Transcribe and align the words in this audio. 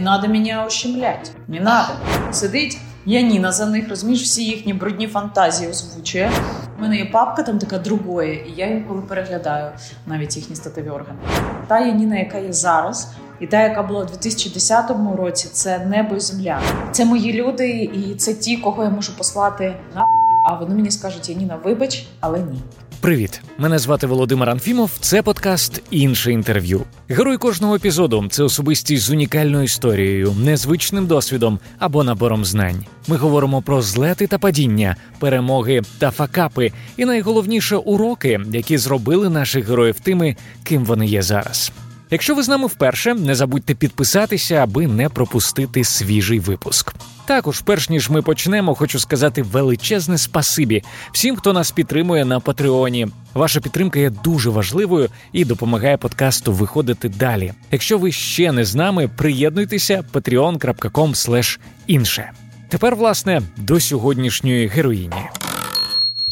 Не 0.00 0.18
треба 0.18 0.34
мене 0.34 0.66
ущемлять. 0.66 1.30
Не 1.48 1.56
треба. 1.56 1.88
Сидить 2.32 2.78
Яніна 3.06 3.52
за 3.52 3.66
них, 3.66 3.88
розумієш, 3.88 4.22
всі 4.22 4.44
їхні 4.44 4.74
брудні 4.74 5.06
фантазії 5.06 5.70
озвучує. 5.70 6.30
У 6.78 6.82
мене 6.82 6.96
є 6.96 7.04
папка 7.04 7.42
там 7.42 7.58
така 7.58 7.78
другої, 7.78 8.46
і 8.48 8.52
я 8.56 8.66
інколи 8.66 9.02
переглядаю 9.02 9.70
навіть 10.06 10.36
їхні 10.36 10.56
статеві 10.56 10.88
органи. 10.88 11.18
Та 11.66 11.80
Яніна, 11.80 12.16
яка 12.18 12.38
є 12.38 12.52
зараз, 12.52 13.12
і 13.40 13.46
та, 13.46 13.62
яка 13.62 13.82
була 13.82 14.00
у 14.00 14.04
2010 14.04 14.90
році, 15.18 15.48
це 15.52 15.78
небо 15.78 16.16
і 16.16 16.20
земля. 16.20 16.60
Це 16.92 17.04
мої 17.04 17.32
люди, 17.32 17.68
і 17.68 18.14
це 18.14 18.34
ті, 18.34 18.56
кого 18.56 18.84
я 18.84 18.90
можу 18.90 19.16
послати 19.16 19.76
на 19.94 20.02
а 20.44 20.54
вони 20.54 20.74
мені 20.74 20.90
скажуть 20.90 21.28
Яніна, 21.28 21.56
вибач, 21.64 22.06
але 22.20 22.38
ні. 22.38 22.60
Привіт, 23.00 23.40
мене 23.58 23.78
звати 23.78 24.06
Володимир 24.06 24.50
Анфімов. 24.50 24.90
Це 25.00 25.22
подкаст 25.22 25.82
інше 25.90 26.32
інтерв'ю. 26.32 26.82
Герой 27.08 27.36
кожного 27.36 27.74
епізоду 27.74 28.26
це 28.30 28.42
особистість 28.42 29.02
з 29.02 29.10
унікальною 29.10 29.64
історією, 29.64 30.34
незвичним 30.44 31.06
досвідом 31.06 31.58
або 31.78 32.04
набором 32.04 32.44
знань. 32.44 32.84
Ми 33.08 33.16
говоримо 33.16 33.62
про 33.62 33.82
злети 33.82 34.26
та 34.26 34.38
падіння, 34.38 34.96
перемоги 35.18 35.82
та 35.98 36.10
факапи, 36.10 36.72
і 36.96 37.04
найголовніше 37.04 37.76
уроки, 37.76 38.40
які 38.52 38.78
зробили 38.78 39.30
наших 39.30 39.68
героїв 39.68 40.00
тими, 40.00 40.36
ким 40.62 40.84
вони 40.84 41.06
є 41.06 41.22
зараз. 41.22 41.72
Якщо 42.10 42.34
ви 42.34 42.42
з 42.42 42.48
нами 42.48 42.66
вперше, 42.66 43.14
не 43.14 43.34
забудьте 43.34 43.74
підписатися, 43.74 44.54
аби 44.54 44.86
не 44.86 45.08
пропустити 45.08 45.84
свіжий 45.84 46.40
випуск. 46.40 46.94
Також, 47.26 47.60
перш 47.60 47.88
ніж 47.88 48.10
ми 48.10 48.22
почнемо, 48.22 48.74
хочу 48.74 48.98
сказати 48.98 49.42
величезне 49.42 50.18
спасибі 50.18 50.82
всім, 51.12 51.36
хто 51.36 51.52
нас 51.52 51.70
підтримує 51.70 52.24
на 52.24 52.40
Патреоні. 52.40 53.08
Ваша 53.34 53.60
підтримка 53.60 53.98
є 53.98 54.10
дуже 54.10 54.50
важливою 54.50 55.08
і 55.32 55.44
допомагає 55.44 55.96
подкасту 55.96 56.52
виходити 56.52 57.08
далі. 57.08 57.52
Якщо 57.70 57.98
ви 57.98 58.12
ще 58.12 58.52
не 58.52 58.64
з 58.64 58.74
нами, 58.74 59.08
приєднуйтеся 59.16 60.04
patreon.com 60.12 61.58
інше. 61.86 62.30
Тепер, 62.68 62.96
власне, 62.96 63.42
до 63.56 63.80
сьогоднішньої 63.80 64.66
героїні. 64.66 65.37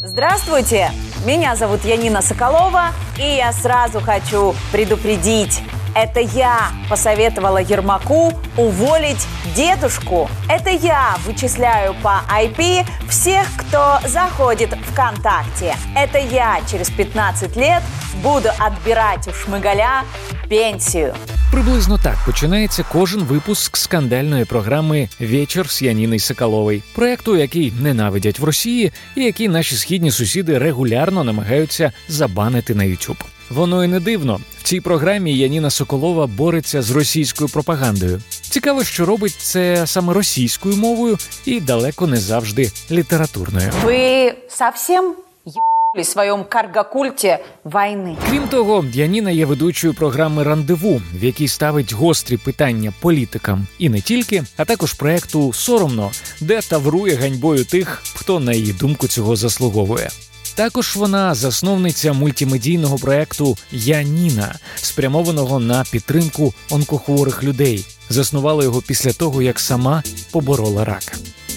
Здравствуйте, 0.03 0.91
меня 1.25 1.57
зовут 1.57 1.85
Янина 1.85 2.21
Соколова, 2.21 2.91
и 3.19 3.37
я 3.37 3.51
сразу 3.53 4.01
хочу 4.01 4.55
предупредить. 4.71 5.63
Это 5.95 6.21
я 6.21 6.69
посоветовала 6.91 7.57
Ермаку 7.59 8.35
уволить 8.59 9.27
дедушку. 9.57 10.29
Это 10.51 10.69
я 10.69 11.17
вычисляю 11.25 11.95
по 12.03 12.21
IP 12.29 12.87
всех, 13.09 13.47
кто 13.57 13.99
заходит 14.07 14.75
ВКонтакте. 14.91 15.75
Это 15.97 16.19
я 16.19 16.61
через 16.71 16.91
15 16.91 17.57
лет 17.57 17.83
буду 18.23 18.51
отбирать 18.59 19.27
у 19.29 19.33
Шмигаля 19.33 20.05
пенсію. 20.49 21.15
Приблизно 21.51 21.99
так 21.99 22.17
починається 22.27 22.85
кожен 22.93 23.21
випуск 23.21 23.77
скандальної 23.77 24.45
програми 24.45 25.09
Вечір 25.21 25.71
з 25.71 25.83
Яніни 25.83 26.19
Соколової, 26.19 26.83
проекту, 26.95 27.37
який 27.37 27.73
ненавидять 27.81 28.39
в 28.39 28.45
Росії, 28.45 28.93
і 29.15 29.25
який 29.25 29.49
наші 29.49 29.77
східні 29.77 30.11
сусіди 30.11 30.59
регулярно 30.59 31.25
намагаються 31.25 31.93
забанити 32.09 32.75
на 32.75 32.85
YouTube. 32.85 33.25
Воно 33.51 33.85
і 33.85 33.89
не 33.89 34.01
дивно. 34.01 34.41
В 34.59 34.63
цій 34.63 34.81
програмі 34.81 35.39
Яніна 35.39 35.71
Соколова 35.71 36.27
бореться 36.27 36.83
з 36.83 36.91
російською 36.91 37.51
пропагандою. 37.51 38.21
Цікаво, 38.29 38.85
що 38.85 39.07
робить 39.07 39.37
це 39.39 39.87
саме 39.87 40.13
російською 40.13 40.77
мовою 40.77 41.19
і 41.45 41.61
далеко 41.61 42.07
не 42.07 42.17
завжди 42.17 42.71
літературною. 42.91 43.73
Ви 43.85 44.35
зовсім 44.59 45.15
своєму 46.05 46.45
каргокульті 46.49 47.39
війни. 47.65 48.17
Крім 48.31 48.49
того, 48.49 48.85
Яніна 48.93 49.31
є 49.31 49.47
ведучою 49.47 49.95
програми 49.95 50.43
Рандеву, 50.43 51.03
в 51.15 51.25
якій 51.25 51.49
ставить 51.49 51.93
гострі 51.93 52.37
питання 52.37 52.93
політикам 53.01 53.67
і 53.79 53.89
не 53.89 54.01
тільки, 54.01 54.45
а 54.57 54.65
також 54.65 54.93
проекту 54.93 55.53
Соромно, 55.53 56.11
де 56.41 56.61
таврує 56.61 57.15
ганьбою 57.15 57.65
тих, 57.65 58.03
хто 58.15 58.41
на 58.41 58.53
її 58.53 58.73
думку 58.73 59.09
цього 59.09 59.37
заслуговує. 59.37 60.11
Також 60.57 60.97
вона 60.97 61.35
засновниця 61.35 62.13
мультимедійного 62.13 62.99
проекту 62.99 63.57
Я 63.73 64.03
Ніна, 64.03 64.55
спрямованого 64.77 65.61
на 65.61 65.85
підтримку 65.93 66.55
онкохворих 66.71 67.45
людей. 67.45 67.87
Заснувала 68.11 68.65
його 68.65 68.83
після 68.83 69.13
того, 69.13 69.43
як 69.43 69.61
сама 69.61 70.03
поборола 70.31 70.85
рак. 70.85 71.16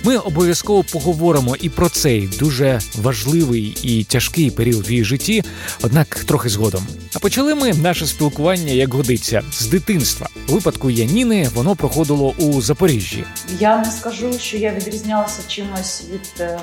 Ми 0.09 0.18
обов'язково 0.18 0.84
поговоримо 0.94 1.56
і 1.56 1.70
про 1.70 1.90
цей 1.90 2.30
дуже 2.40 2.80
важливий 3.02 3.78
і 3.84 4.03
тяжкий 4.03 4.52
період 4.52 4.90
в 4.90 4.92
її 4.92 5.03
житті, 5.03 5.44
однак 5.84 6.08
трохи 6.08 6.50
згодом. 6.50 6.88
А 7.16 7.20
почали 7.20 7.56
ми 7.56 7.74
наше 7.74 8.06
спілкування 8.06 8.72
як 8.72 8.94
годиться 8.94 9.42
з 9.52 9.68
дитинства. 9.68 10.28
У 10.50 10.52
випадку 10.52 10.90
Яніни 10.90 11.50
воно 11.53 11.75
проходило 11.75 12.34
у 12.40 12.62
Запоріжжі. 12.62 13.24
Я 13.59 13.78
не 13.78 13.92
скажу, 13.92 14.34
що 14.34 14.58
я 14.58 14.74
відрізнялася 14.74 15.42
чимось 15.48 16.03
від. 16.14 16.34
Е, 16.40 16.59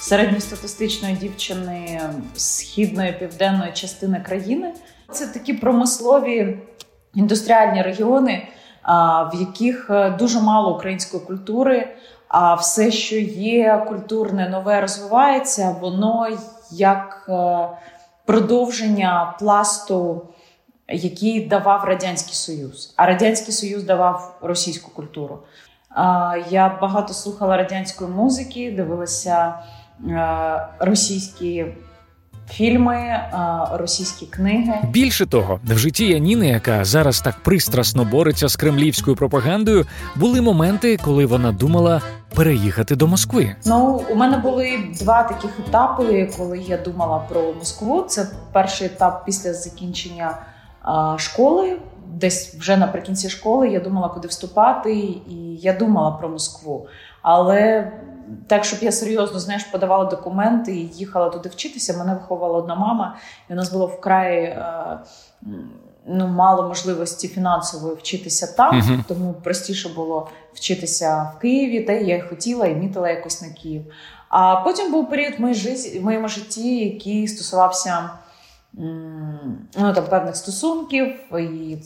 середньостатистичної 0.00 1.14
дівчини 1.14 2.00
східної 2.36 3.12
південної 3.12 3.72
частини 3.72 4.20
країни. 4.26 4.72
Це 5.12 5.26
такі 5.26 5.52
промислові 5.52 6.58
індустріальні 7.14 7.82
регіони, 7.82 8.48
в 9.32 9.40
яких 9.40 9.86
е, 9.90 10.10
дуже 10.10 10.40
мало 10.40 10.76
української 10.76 11.22
культури. 11.22 11.96
А 12.36 12.54
все, 12.54 12.90
що 12.90 13.16
є 13.16 13.84
культурне, 13.88 14.48
нове 14.48 14.80
розвивається, 14.80 15.76
воно 15.80 16.28
як 16.70 17.26
е, 17.28 17.68
продовження 18.24 19.34
пласту, 19.38 20.22
який 20.88 21.46
давав 21.46 21.84
Радянський 21.84 22.34
Союз. 22.34 22.94
А 22.96 23.06
Радянський 23.06 23.54
Союз 23.54 23.84
давав 23.84 24.38
російську 24.40 24.90
культуру. 24.90 25.38
Я 26.50 26.78
багато 26.80 27.14
слухала 27.14 27.56
радянської 27.56 28.10
музики, 28.10 28.72
дивилася 28.76 29.54
Е, 30.08 30.68
російські. 30.78 31.66
Фільми, 32.50 32.96
е, 32.96 33.28
російські 33.72 34.26
книги 34.26 34.72
більше 34.88 35.26
того, 35.26 35.60
в 35.64 35.78
житті 35.78 36.06
Яніни, 36.06 36.48
яка 36.48 36.84
зараз 36.84 37.20
так 37.20 37.36
пристрасно 37.42 38.04
бореться 38.04 38.48
з 38.48 38.56
кремлівською 38.56 39.16
пропагандою, 39.16 39.86
були 40.16 40.40
моменти, 40.40 40.98
коли 41.04 41.26
вона 41.26 41.52
думала 41.52 42.02
переїхати 42.34 42.96
до 42.96 43.06
Москви. 43.06 43.56
Ну 43.66 44.02
у 44.10 44.14
мене 44.14 44.38
були 44.38 44.78
два 45.00 45.22
таких 45.22 45.50
етапи, 45.68 46.30
коли 46.36 46.58
я 46.58 46.76
думала 46.76 47.18
про 47.18 47.52
Москву. 47.58 48.02
Це 48.02 48.26
перший 48.52 48.86
етап 48.86 49.24
після 49.24 49.54
закінчення 49.54 50.38
а, 50.82 51.16
школи. 51.18 51.78
Десь 52.14 52.54
вже 52.54 52.76
наприкінці 52.76 53.30
школи 53.30 53.68
я 53.68 53.80
думала, 53.80 54.08
куди 54.08 54.28
вступати, 54.28 54.94
і 55.28 55.56
я 55.62 55.72
думала 55.72 56.10
про 56.10 56.28
Москву. 56.28 56.86
Але 57.22 57.92
так, 58.46 58.64
щоб 58.64 58.78
я 58.82 58.92
серйозно 58.92 59.38
знаєш, 59.38 59.64
подавала 59.64 60.04
документи 60.04 60.76
і 60.76 60.86
їхала 60.86 61.28
туди 61.28 61.48
вчитися. 61.48 61.98
Мене 61.98 62.14
виховувала 62.14 62.58
одна 62.58 62.74
мама, 62.74 63.16
і 63.50 63.52
у 63.52 63.56
нас 63.56 63.72
було 63.72 63.86
вкрай 63.86 64.42
е, 64.42 64.98
ну, 66.06 66.28
мало 66.28 66.68
можливості 66.68 67.28
фінансової 67.28 67.94
вчитися 67.94 68.46
там, 68.56 68.80
uh-huh. 68.80 69.04
тому 69.08 69.34
простіше 69.44 69.88
було 69.88 70.28
вчитися 70.54 71.32
в 71.36 71.40
Києві, 71.40 71.80
та 71.80 71.92
я 71.92 72.22
хотіла 72.22 72.66
і 72.66 72.74
мітила 72.74 73.10
якось 73.10 73.42
на 73.42 73.48
Київ. 73.48 73.84
А 74.28 74.56
потім 74.56 74.92
був 74.92 75.10
період 75.10 75.34
в 75.38 76.04
моєму 76.04 76.28
житті, 76.28 76.78
який 76.78 77.28
стосувався 77.28 78.10
ну, 79.78 79.92
там, 79.94 80.04
певних 80.10 80.36
стосунків, 80.36 81.14
і 81.38 81.78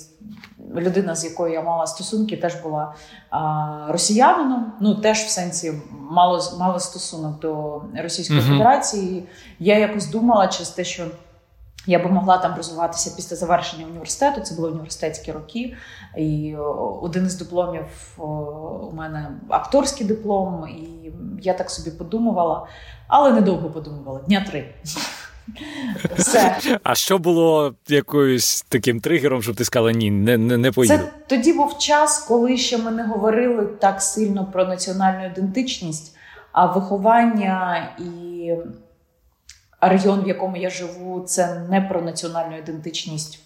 людина, 0.77 1.15
з 1.15 1.25
якою 1.25 1.53
я 1.53 1.63
мала 1.63 1.87
стосунки, 1.87 2.37
теж 2.37 2.55
була 2.55 2.95
а, 3.31 3.87
росіянином. 3.89 4.73
Ну, 4.81 4.95
теж 4.95 5.19
в 5.19 5.29
сенсі 5.29 5.73
мало 6.11 6.43
мало 6.59 6.81
стосунок 6.81 7.41
до 7.41 7.83
Російської 8.03 8.41
uh-huh. 8.41 8.49
Федерації. 8.49 9.29
Я 9.59 9.79
якось 9.79 10.07
думала 10.07 10.49
через 10.49 10.71
те, 10.71 10.85
що. 10.85 11.07
Я 11.87 11.99
би 11.99 12.11
могла 12.11 12.39
там 12.39 12.55
розвиватися 12.57 13.13
після 13.17 13.37
завершення 13.37 13.87
університету. 13.87 14.41
Це 14.41 14.55
були 14.55 14.71
університетські 14.71 15.33
роки. 15.33 15.77
І 16.17 16.57
один 17.03 17.27
із 17.27 17.35
дипломів 17.35 17.85
у 18.19 18.93
мене 18.93 19.31
акторський 19.49 20.07
диплом, 20.07 20.69
і 20.69 21.13
я 21.43 21.55
так 21.55 21.71
собі 21.71 21.91
подумувала, 21.91 22.67
але 23.07 23.33
недовго 23.33 23.71
подумувала 23.71 24.21
дня 24.21 24.45
три. 24.51 24.75
Все. 26.17 26.57
А 26.83 26.95
що 26.95 27.19
було 27.19 27.75
якоюсь 27.89 28.67
таким 28.69 29.01
тригером, 29.01 29.43
щоб 29.43 29.57
ти 29.57 29.65
сказала 29.65 29.93
ні, 29.93 30.11
не 30.11 30.39
не, 30.39 30.57
не 30.57 30.73
поїду? 30.73 30.95
Це 30.95 31.13
Тоді 31.27 31.53
був 31.53 31.79
час, 31.79 32.19
коли 32.19 32.57
ще 32.57 32.79
ми 32.79 32.91
не 32.91 33.05
говорили 33.05 33.67
так 33.67 34.03
сильно 34.03 34.47
про 34.53 34.65
національну 34.65 35.27
ідентичність, 35.27 36.17
а 36.53 36.67
виховання 36.67 37.89
і 37.99 38.53
регіон, 39.81 40.25
в 40.25 40.29
якому 40.29 40.57
я 40.57 40.71
живу, 40.71 41.21
це 41.21 41.67
не 41.71 41.81
про 41.81 42.03
національну 42.03 42.59
ідентичність, 42.59 43.41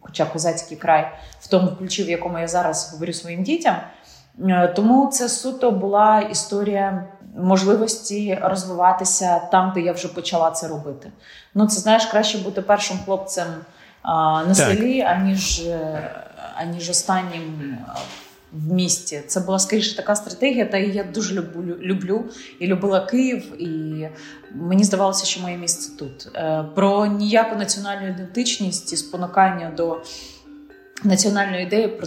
хоча 0.00 0.26
козацький 0.26 0.76
край, 0.76 1.10
в 1.40 1.46
тому 1.46 1.68
ключі, 1.78 2.02
в 2.02 2.08
якому 2.08 2.38
я 2.38 2.48
зараз 2.48 2.92
говорю 2.92 3.12
своїм 3.12 3.42
дітям. 3.42 3.76
Е, 4.40 4.68
тому 4.68 5.10
це 5.12 5.28
суто 5.28 5.70
була 5.70 6.20
історія 6.20 7.04
можливості 7.36 8.38
розвиватися 8.42 9.38
там, 9.38 9.72
де 9.74 9.80
я 9.80 9.92
вже 9.92 10.08
почала 10.08 10.50
це 10.50 10.68
робити. 10.68 11.12
Ну, 11.54 11.66
це 11.66 11.80
знаєш, 11.80 12.06
краще 12.06 12.38
бути 12.38 12.62
першим 12.62 12.98
хлопцем 13.04 13.46
а, 14.02 14.44
на 14.44 14.54
селі, 14.54 15.00
аніж 15.00 15.60
е, 15.60 16.10
аніж 16.56 16.90
останнім 16.90 17.76
в 18.52 18.72
місті. 18.72 19.22
Це 19.26 19.40
була 19.40 19.58
скоріше 19.58 19.96
така 19.96 20.16
стратегія, 20.16 20.66
та 20.66 20.78
я 20.78 21.04
дуже 21.04 21.34
люблю 21.34 21.76
люблю 21.80 22.24
і 22.58 22.66
любила 22.66 23.00
Київ, 23.00 23.62
і 23.62 24.08
мені 24.54 24.84
здавалося, 24.84 25.26
що 25.26 25.40
моє 25.40 25.56
місце 25.56 25.96
тут. 25.98 26.28
Е, 26.34 26.64
про 26.74 27.06
ніяку 27.06 27.56
національну 27.56 28.08
ідентичність 28.08 28.92
і 28.92 28.96
спонукання 28.96 29.72
до 29.76 30.02
національної 31.04 31.62
ідеї 31.62 32.00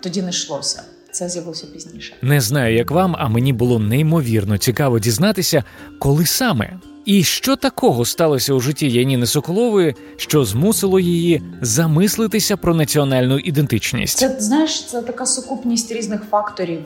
тоді 0.00 0.22
не 0.22 0.30
йшлося. 0.30 0.82
Це 1.14 1.28
з'явилося 1.28 1.66
пізніше. 1.66 2.14
Не 2.22 2.40
знаю, 2.40 2.74
як 2.76 2.90
вам, 2.90 3.16
а 3.18 3.28
мені 3.28 3.52
було 3.52 3.78
неймовірно 3.78 4.58
цікаво 4.58 4.98
дізнатися, 4.98 5.64
коли 5.98 6.26
саме 6.26 6.78
і 7.04 7.22
що 7.22 7.56
такого 7.56 8.04
сталося 8.04 8.54
у 8.54 8.60
житті 8.60 8.90
Яніни 8.90 9.26
Соколової, 9.26 9.94
що 10.16 10.44
змусило 10.44 11.00
її 11.00 11.42
замислитися 11.60 12.56
про 12.56 12.74
національну 12.74 13.38
ідентичність? 13.38 14.18
Це 14.18 14.36
знаєш, 14.38 14.84
це 14.84 15.02
така 15.02 15.26
сукупність 15.26 15.92
різних 15.92 16.22
факторів. 16.30 16.80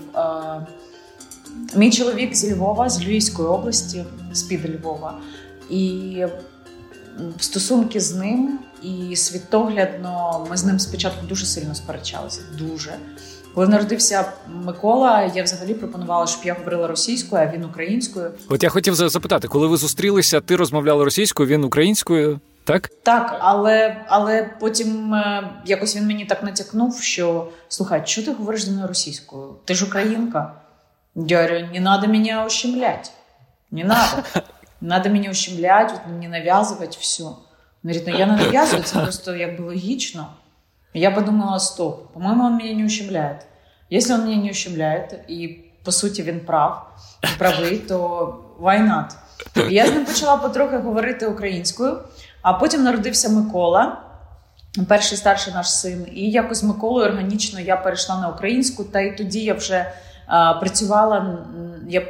Мій 1.76 1.90
чоловік 1.90 2.36
з 2.36 2.52
Львова, 2.52 2.88
з 2.88 3.04
Львівської 3.04 3.48
області, 3.48 4.04
з 4.32 4.42
під 4.42 4.60
Львова, 4.70 5.18
і 5.70 6.16
стосунки 7.40 8.00
з 8.00 8.14
ним 8.14 8.58
і 8.82 9.16
світоглядно 9.16 10.46
ми 10.50 10.56
з 10.56 10.64
ним 10.64 10.78
спочатку 10.78 11.26
дуже 11.26 11.46
сильно 11.46 11.74
сперечалися. 11.74 12.40
Дуже. 12.58 12.94
Коли 13.58 13.68
народився 13.68 14.32
Микола, 14.46 15.32
я 15.34 15.42
взагалі 15.42 15.74
пропонувала, 15.74 16.26
щоб 16.26 16.44
я 16.44 16.54
говорила 16.54 16.86
російською, 16.86 17.42
а 17.42 17.56
він 17.56 17.64
українською. 17.64 18.30
От 18.48 18.62
я 18.62 18.68
хотів 18.68 18.94
запитати, 18.94 19.48
коли 19.48 19.66
ви 19.66 19.76
зустрілися, 19.76 20.40
ти 20.40 20.56
розмовляла 20.56 21.04
російською, 21.04 21.48
він 21.48 21.64
українською, 21.64 22.40
так? 22.64 22.90
Так, 23.02 23.36
але 23.40 24.04
але 24.08 24.50
потім 24.60 25.14
е, 25.14 25.50
якось 25.66 25.96
він 25.96 26.06
мені 26.06 26.24
так 26.24 26.42
натякнув, 26.42 27.00
що 27.00 27.48
слухай, 27.68 28.02
що 28.04 28.22
ти 28.22 28.32
говориш 28.32 28.64
зі 28.64 28.70
мною 28.70 28.88
російською? 28.88 29.54
Ти 29.64 29.74
ж 29.74 29.84
українка. 29.84 30.52
Я 31.14 31.42
говорю, 31.42 31.68
не 31.72 31.80
треба 31.80 32.06
мене 32.06 32.46
ущемлять. 32.46 33.12
Не 33.70 33.84
надо. 33.84 34.22
Не 34.80 34.88
надо 34.88 35.10
мене 35.10 35.30
ущемлять, 35.30 35.92
мені 36.10 36.28
нав'язувати 36.28 36.96
все. 37.00 37.24
Він 37.24 37.32
говорить, 37.84 38.04
ну 38.06 38.18
я 38.18 38.26
не 38.26 38.36
нав'язую, 38.36 38.82
це 38.82 38.98
просто 39.02 39.36
якби 39.36 39.64
логічно. 39.64 40.26
Я 40.94 41.10
подумала, 41.10 41.58
стоп, 41.58 42.12
по-моему, 42.12 42.44
он 42.44 42.56
меня 42.56 42.74
не 42.74 42.84
ущемляет. 42.84 43.46
Если 43.90 44.12
он 44.14 44.24
меня 44.24 44.36
не 44.36 44.50
ущемляет, 44.50 45.20
і 45.28 45.48
по 45.84 45.92
суті 45.92 46.22
він 46.22 46.40
прав, 46.40 46.86
правий, 47.38 47.78
то 47.78 47.96
why 48.60 48.82
not? 48.82 49.10
Я 49.70 49.86
з 49.86 49.92
ним 49.92 50.04
почала 50.04 50.36
потрохи 50.36 50.76
говорити 50.76 51.26
українською, 51.26 51.98
а 52.42 52.52
потім 52.52 52.82
народився 52.82 53.28
Микола, 53.28 54.02
перший 54.88 55.18
старший 55.18 55.54
наш 55.54 55.72
син. 55.72 56.06
І 56.12 56.30
якось 56.30 56.62
Миколою 56.62 57.06
органічно 57.06 57.60
я 57.60 57.76
перейшла 57.76 58.20
на 58.20 58.28
українську, 58.28 58.84
та 58.84 59.00
й 59.00 59.16
тоді 59.16 59.40
я 59.40 59.54
вже 59.54 59.92
а, 60.26 60.54
працювала. 60.54 61.38
Я 61.88 62.02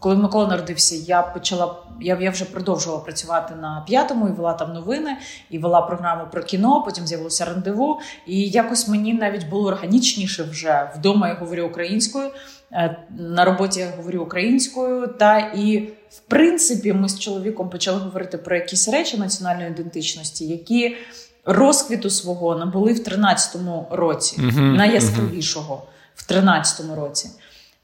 коли 0.00 0.16
Микола 0.16 0.46
народився, 0.46 0.94
я 0.94 1.22
почала. 1.22 1.76
Я 2.00 2.18
я 2.20 2.30
вже 2.30 2.44
продовжувала 2.44 3.02
працювати 3.02 3.54
на 3.54 3.84
п'ятому 3.86 4.28
і 4.28 4.32
вела 4.32 4.52
там 4.52 4.72
новини, 4.72 5.16
і 5.50 5.58
вела 5.58 5.80
програму 5.80 6.24
про 6.32 6.42
кіно. 6.42 6.82
Потім 6.84 7.06
з'явилося 7.06 7.44
рандеву. 7.44 8.00
І 8.26 8.48
якось 8.48 8.88
мені 8.88 9.14
навіть 9.14 9.48
було 9.48 9.68
органічніше 9.68 10.42
вже 10.42 10.90
вдома. 10.96 11.28
Я 11.28 11.34
говорю 11.34 11.64
українською. 11.64 12.30
Е, 12.72 12.96
на 13.18 13.44
роботі 13.44 13.80
я 13.80 13.90
говорю 13.96 14.22
українською, 14.22 15.06
та 15.06 15.38
і 15.38 15.78
в 16.10 16.18
принципі 16.28 16.92
ми 16.92 17.08
з 17.08 17.18
чоловіком 17.18 17.70
почали 17.70 17.98
говорити 17.98 18.38
про 18.38 18.56
якісь 18.56 18.88
речі 18.88 19.18
національної 19.18 19.70
ідентичності, 19.70 20.46
які 20.46 20.96
розквіту 21.44 22.10
свого 22.10 22.54
набули 22.54 22.92
в 22.92 22.98
13-му 22.98 23.86
році, 23.90 24.40
uh-huh, 24.40 24.60
найяскравішого 24.60 25.74
uh-huh. 25.74 25.82
в 26.14 26.32
13-му 26.32 26.94
році. 26.94 27.30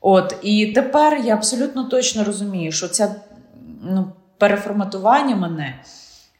От 0.08 0.36
і 0.42 0.66
тепер 0.66 1.20
я 1.24 1.34
абсолютно 1.34 1.84
точно 1.84 2.24
розумію, 2.24 2.72
що 2.72 2.88
це 2.88 3.14
ну, 3.82 4.12
переформатування 4.38 5.36
мене 5.36 5.80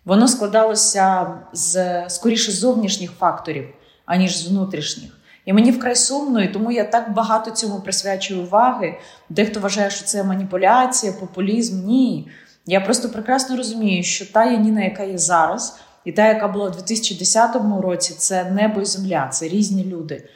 воно 0.05 0.29
складалося 0.29 1.35
з 1.53 2.05
скоріше 2.09 2.53
зовнішніх 2.53 3.11
факторів, 3.11 3.69
аніж 4.05 4.37
з 4.39 4.49
внутрішніх. 4.49 5.19
І 5.45 5.53
мені 5.53 5.71
вкрай 5.71 5.97
сумно, 5.97 6.43
і 6.43 6.49
тому 6.49 6.73
я 6.73 6.85
так 6.85 7.15
багато 7.15 7.51
цьому 7.51 7.81
присвячую 7.81 8.43
уваги. 8.43 8.99
Дехто 9.29 9.61
вважає, 9.61 9.91
що 9.91 10.05
це 10.05 10.25
маніпуляція, 10.25 11.13
популізм. 11.13 11.87
Ні. 11.87 12.29
Я 12.67 12.81
просто 12.81 13.09
прекрасно 13.09 13.57
розумію, 13.57 14.03
що 14.03 14.33
та 14.33 14.45
Яніна, 14.45 14.85
яка 14.85 15.03
є 15.03 15.19
зараз, 15.19 15.79
і 16.05 16.13
та, 16.13 16.29
яка 16.29 16.49
була 16.49 16.67
у 16.67 16.71
2010 16.71 17.51
році, 17.83 18.15
це 18.19 18.45
небо 18.45 18.81
і 18.81 18.85
земля, 18.85 19.29
це 19.33 19.49
різні 19.49 19.85
люди. 19.85 20.29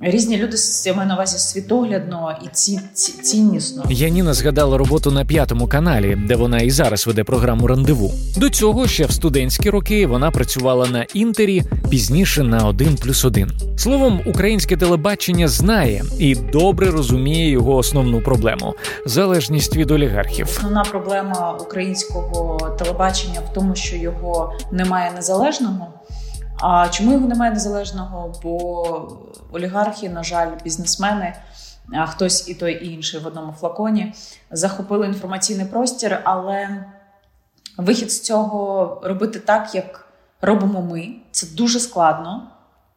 Різні 0.00 0.36
люди 0.36 0.56
я 0.84 0.94
маю 0.94 1.08
на 1.08 1.14
увазі 1.14 1.38
світоглядно 1.38 2.38
і 2.44 2.48
ці, 2.52 2.80
ці 2.94 3.12
ціннісно. 3.12 3.84
Яніна 3.90 4.34
згадала 4.34 4.78
роботу 4.78 5.10
на 5.10 5.24
п'ятому 5.24 5.66
каналі, 5.66 6.18
де 6.28 6.36
вона 6.36 6.58
і 6.58 6.70
зараз 6.70 7.06
веде 7.06 7.24
програму 7.24 7.66
рандеву. 7.66 8.12
До 8.36 8.50
цього 8.50 8.88
ще 8.88 9.06
в 9.06 9.12
студентські 9.12 9.70
роки 9.70 10.06
вона 10.06 10.30
працювала 10.30 10.88
на 10.88 11.02
інтері, 11.14 11.62
пізніше 11.90 12.42
на 12.42 12.68
один 12.68 12.96
плюс 12.96 13.24
один. 13.24 13.50
Словом, 13.76 14.20
українське 14.26 14.76
телебачення 14.76 15.48
знає 15.48 16.04
і 16.18 16.34
добре 16.34 16.90
розуміє 16.90 17.50
його 17.50 17.76
основну 17.76 18.20
проблему 18.20 18.74
залежність 19.06 19.76
від 19.76 19.90
олігархів. 19.90 20.46
Основна 20.46 20.84
проблема 20.84 21.58
українського 21.60 22.58
телебачення 22.78 23.40
в 23.40 23.54
тому, 23.54 23.74
що 23.74 23.96
його 23.96 24.52
немає 24.72 25.12
незалежного. 25.16 25.86
А 26.62 26.88
чому 26.88 27.12
його 27.12 27.28
немає 27.28 27.52
незалежного? 27.52 28.34
Бо 28.42 29.18
олігархи, 29.52 30.08
на 30.08 30.22
жаль, 30.22 30.50
бізнесмени, 30.64 31.34
а 31.92 32.06
хтось 32.06 32.48
і 32.48 32.54
той 32.54 32.72
і 32.72 32.92
інший 32.92 33.20
в 33.20 33.26
одному 33.26 33.52
флаконі 33.52 34.14
захопили 34.50 35.06
інформаційний 35.06 35.66
простір, 35.66 36.20
але 36.24 36.84
вихід 37.76 38.12
з 38.12 38.20
цього 38.20 39.00
робити 39.04 39.38
так, 39.38 39.74
як 39.74 40.06
робимо 40.40 40.82
ми, 40.82 41.14
це 41.30 41.46
дуже 41.46 41.80
складно. 41.80 42.48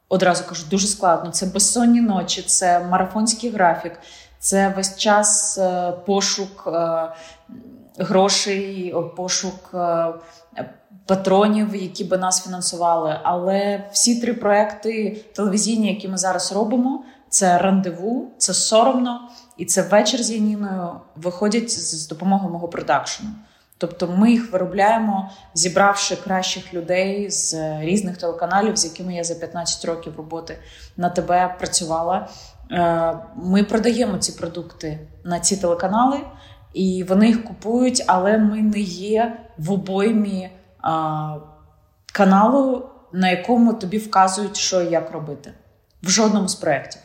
Одразу 0.10 0.44
кажу, 0.44 0.64
дуже 0.70 0.88
складно. 0.88 1.32
Це 1.32 1.46
безсонні 1.46 2.02
ночі, 2.02 2.42
це 2.42 2.80
марафонський 2.80 3.50
графік, 3.50 4.00
це 4.40 4.74
весь 4.78 4.98
час 4.98 5.58
е, 5.58 5.92
пошук 6.06 6.64
е, 6.68 7.08
грошей, 7.98 8.96
пошук 9.16 9.72
е, 9.74 10.14
патронів, 11.06 11.76
які 11.76 12.04
би 12.04 12.18
нас 12.18 12.44
фінансували. 12.44 13.20
Але 13.24 13.90
всі 13.92 14.22
три 14.22 14.34
проекти 14.34 15.22
телевізійні, 15.36 15.88
які 15.88 16.08
ми 16.08 16.18
зараз 16.18 16.54
робимо, 16.54 17.04
це 17.30 17.58
рандеву, 17.58 18.32
це 18.38 18.54
соромно 18.54 19.30
і 19.58 19.66
це 19.66 19.82
вечір 19.82 20.24
з 20.24 20.32
Яніною 20.32 20.90
виходять 21.16 21.72
з 21.72 22.08
допомогою 22.08 22.54
мого 22.54 22.68
продакшену. 22.68 23.30
Тобто 23.78 24.08
ми 24.08 24.32
їх 24.32 24.52
виробляємо, 24.52 25.32
зібравши 25.54 26.16
кращих 26.16 26.74
людей 26.74 27.30
з 27.30 27.54
різних 27.80 28.18
телеканалів, 28.18 28.78
з 28.78 28.86
якими 28.86 29.16
я 29.16 29.24
за 29.24 29.36
15 29.36 29.86
років 29.86 30.14
роботи 30.18 30.58
на 30.98 31.10
тебе 31.10 31.56
працювала. 31.60 32.30
Е, 32.72 33.18
ми 33.36 33.64
продаємо 33.64 34.18
ці 34.18 34.32
продукти 34.32 35.08
на 35.24 35.40
ці 35.40 35.58
телеканали, 35.58 36.20
і 36.74 37.06
вони 37.10 37.28
їх 37.28 37.44
купують, 37.44 38.04
але 38.08 38.38
ми 38.38 38.62
не 38.62 38.80
є 38.80 39.40
в 39.58 39.72
обоймі 39.72 40.50
каналу, 42.14 42.90
на 43.14 43.30
якому 43.30 43.74
тобі 43.74 43.98
вказують, 43.98 44.58
що 44.58 44.82
і 44.82 44.92
як 44.92 45.12
робити. 45.12 45.54
В 46.04 46.10
жодному 46.10 46.48
з 46.48 46.56
проєктів. 46.56 47.02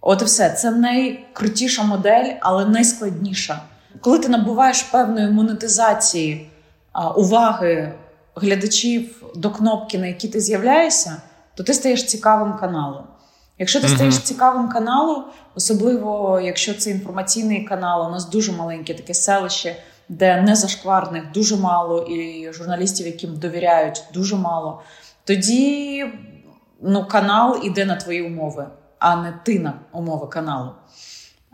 От 0.00 0.22
і 0.22 0.24
все. 0.24 0.50
Це 0.50 0.70
найкрутіша 0.70 1.82
модель, 1.82 2.34
але 2.40 2.66
найскладніша. 2.66 3.60
Коли 4.00 4.18
ти 4.18 4.28
набуваєш 4.28 4.82
певної 4.82 5.30
монетизації 5.30 6.50
а, 6.92 7.10
уваги 7.10 7.92
глядачів 8.34 9.22
до 9.34 9.50
кнопки, 9.50 9.98
на 9.98 10.06
якій 10.06 10.28
ти 10.28 10.40
з'являєшся, 10.40 11.22
то 11.54 11.62
ти 11.62 11.74
стаєш 11.74 12.04
цікавим 12.04 12.56
каналом. 12.56 13.04
Якщо 13.58 13.80
ти 13.80 13.88
стаєш 13.88 14.18
цікавим 14.18 14.68
каналом, 14.68 15.24
особливо 15.54 16.40
якщо 16.44 16.74
це 16.74 16.90
інформаційний 16.90 17.64
канал, 17.64 18.08
у 18.08 18.10
нас 18.10 18.30
дуже 18.30 18.52
маленьке 18.52 18.94
таке 18.94 19.14
селище 19.14 19.76
де 20.08 20.42
незашкварних 20.42 21.32
дуже 21.32 21.56
мало, 21.56 22.02
і 22.02 22.52
журналістів, 22.52 23.06
яким 23.06 23.36
довіряють, 23.36 24.04
дуже 24.14 24.36
мало. 24.36 24.82
Тоді 25.24 26.04
ну, 26.82 27.04
канал 27.04 27.60
іде 27.64 27.84
на 27.84 27.96
твої 27.96 28.22
умови, 28.22 28.66
а 28.98 29.16
не 29.16 29.34
ти 29.44 29.58
на 29.58 29.74
умови 29.92 30.26
каналу. 30.26 30.70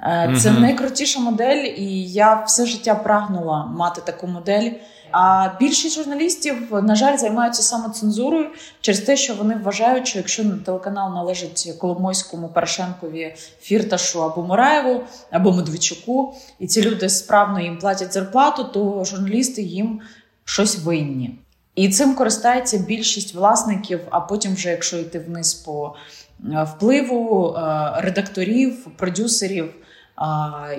Е, 0.03 0.35
це 0.41 0.51
mm-hmm. 0.51 0.61
найкрутіша 0.61 1.21
модель, 1.21 1.65
і 1.77 2.05
я 2.13 2.43
все 2.43 2.67
життя 2.67 2.95
прагнула 2.95 3.67
мати 3.67 4.01
таку 4.01 4.27
модель. 4.27 4.71
А 5.12 5.50
більшість 5.61 5.97
журналістів, 5.97 6.69
на 6.83 6.95
жаль, 6.95 7.16
займаються 7.16 7.62
самоцензурою 7.62 8.50
через 8.81 9.00
те, 9.00 9.16
що 9.16 9.35
вони 9.35 9.57
вважають, 9.57 10.09
що 10.09 10.19
якщо 10.19 10.45
телеканал 10.64 11.14
належить 11.14 11.75
Коломойському, 11.78 12.49
Порошенкові, 12.49 13.35
Фірташу 13.61 14.25
або 14.25 14.42
Мураєву, 14.42 15.00
або 15.31 15.52
Медведчуку, 15.52 16.35
і 16.59 16.66
ці 16.66 16.83
люди 16.83 17.09
справно 17.09 17.61
їм 17.61 17.78
платять 17.78 18.12
зарплату, 18.12 18.64
то 18.64 19.04
журналісти 19.04 19.62
їм 19.62 20.00
щось 20.45 20.78
винні. 20.78 21.38
І 21.75 21.88
цим 21.88 22.14
користається 22.14 22.78
більшість 22.78 23.35
власників. 23.35 24.00
А 24.11 24.21
потім, 24.21 24.54
вже 24.54 24.71
якщо 24.71 24.99
йти 24.99 25.19
вниз 25.19 25.54
по 25.54 25.95
впливу 26.42 27.57
редакторів, 27.97 28.87
продюсерів 28.97 29.75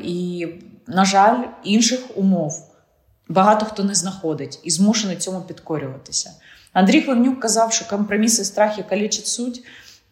і, 0.03 0.47
на 0.87 1.05
жаль, 1.05 1.43
інших 1.63 1.99
умов. 2.15 2.72
Багато 3.29 3.65
хто 3.65 3.83
не 3.83 3.95
знаходить 3.95 4.59
і 4.63 4.71
змушений 4.71 5.17
цьому 5.17 5.41
підкорюватися. 5.41 6.31
Андрій 6.73 7.01
Хливнюк 7.01 7.39
казав, 7.39 7.73
що 7.73 7.87
компроміси 7.87 8.45
страхи 8.45 8.83
калічать 8.89 9.27
суть. 9.27 9.63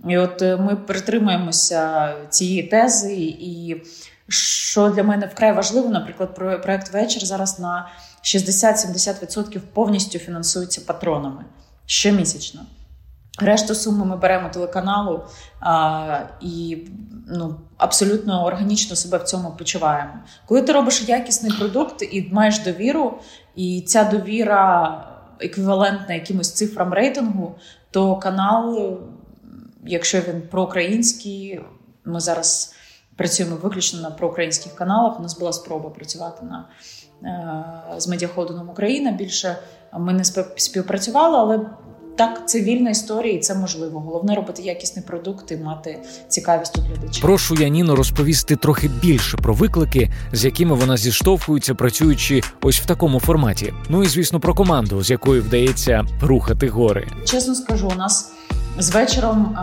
І 0.09 0.17
от 0.17 0.41
е, 0.41 0.57
ми 0.57 0.75
притримуємося 0.75 2.13
цієї 2.29 2.63
тези, 2.63 3.15
і 3.21 3.83
що 4.27 4.89
для 4.89 5.03
мене 5.03 5.25
вкрай 5.25 5.53
важливо, 5.53 5.89
наприклад, 5.89 6.35
проект 6.35 6.93
вечір 6.93 7.25
зараз 7.25 7.59
на 7.59 7.89
60-70% 8.23 9.59
повністю 9.73 10.19
фінансується 10.19 10.81
патронами 10.81 11.45
щомісячно. 11.85 12.61
Решту 13.39 13.75
суми 13.75 14.05
ми 14.05 14.17
беремо 14.17 14.49
телеканалу 14.49 15.21
а, 15.59 16.19
і 16.41 16.77
ну, 17.27 17.55
абсолютно 17.77 18.45
органічно 18.45 18.95
себе 18.95 19.17
в 19.17 19.23
цьому 19.23 19.51
почуваємо. 19.51 20.13
Коли 20.45 20.61
ти 20.61 20.73
робиш 20.73 21.09
якісний 21.09 21.51
продукт 21.59 22.01
і 22.01 22.29
маєш 22.31 22.59
довіру, 22.59 23.13
і 23.55 23.81
ця 23.81 24.03
довіра 24.03 25.07
еквівалентна 25.39 26.15
якимось 26.15 26.53
цифрам 26.53 26.93
рейтингу, 26.93 27.55
то 27.91 28.15
канал, 28.15 28.97
якщо 29.85 30.19
він 30.19 30.41
проукраїнський, 30.41 31.61
ми 32.05 32.19
зараз 32.19 32.75
працюємо 33.15 33.55
виключно 33.55 34.01
на 34.01 34.11
проукраїнських 34.11 34.75
каналах. 34.75 35.19
У 35.19 35.23
нас 35.23 35.39
була 35.39 35.53
спроба 35.53 35.89
працювати 35.89 36.45
на 36.45 36.65
е, 37.23 37.99
з 37.99 38.07
медіаходином 38.07 38.69
Україна. 38.69 39.11
Більше 39.11 39.57
ми 39.93 40.13
не 40.13 40.23
співпрацювали, 40.55 41.37
але 41.37 41.69
так, 42.15 42.49
це 42.49 42.61
вільна 42.61 42.89
історія, 42.89 43.33
і 43.33 43.39
це 43.39 43.55
можливо. 43.55 43.99
Головне 43.99 44.35
робити 44.35 44.61
якісний 44.61 45.05
продукт 45.05 45.51
і 45.51 45.57
мати 45.57 45.99
цікавість 46.27 46.77
у 46.77 46.81
глядачів. 46.81 47.21
Прошу 47.21 47.55
Яніну 47.55 47.95
розповісти 47.95 48.55
трохи 48.55 48.87
більше 49.01 49.37
про 49.37 49.53
виклики, 49.53 50.11
з 50.31 50.45
якими 50.45 50.75
вона 50.75 50.97
зіштовхується, 50.97 51.75
працюючи 51.75 52.41
ось 52.61 52.79
в 52.79 52.85
такому 52.85 53.19
форматі. 53.19 53.73
Ну 53.89 54.03
і 54.03 54.07
звісно, 54.07 54.39
про 54.39 54.55
команду, 54.55 55.03
з 55.03 55.09
якою 55.09 55.43
вдається 55.43 56.05
рухати 56.21 56.67
гори. 56.67 57.07
Чесно 57.25 57.55
скажу, 57.55 57.91
у 57.93 57.97
нас 57.97 58.31
з 58.79 58.89
вечором, 58.89 59.57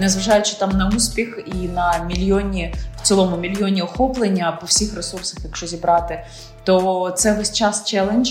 незважаючи 0.00 0.56
там 0.56 0.70
на 0.70 0.92
успіх 0.96 1.38
і 1.46 1.68
на 1.68 2.04
мільйонні 2.08 2.74
в 2.96 3.02
цілому 3.02 3.36
мільйонні 3.36 3.82
охоплення 3.82 4.58
по 4.60 4.66
всіх 4.66 4.94
ресурсах, 4.96 5.38
якщо 5.44 5.66
зібрати, 5.66 6.24
то 6.64 7.14
це 7.16 7.34
весь 7.34 7.52
час 7.52 7.84
челендж 7.84 8.30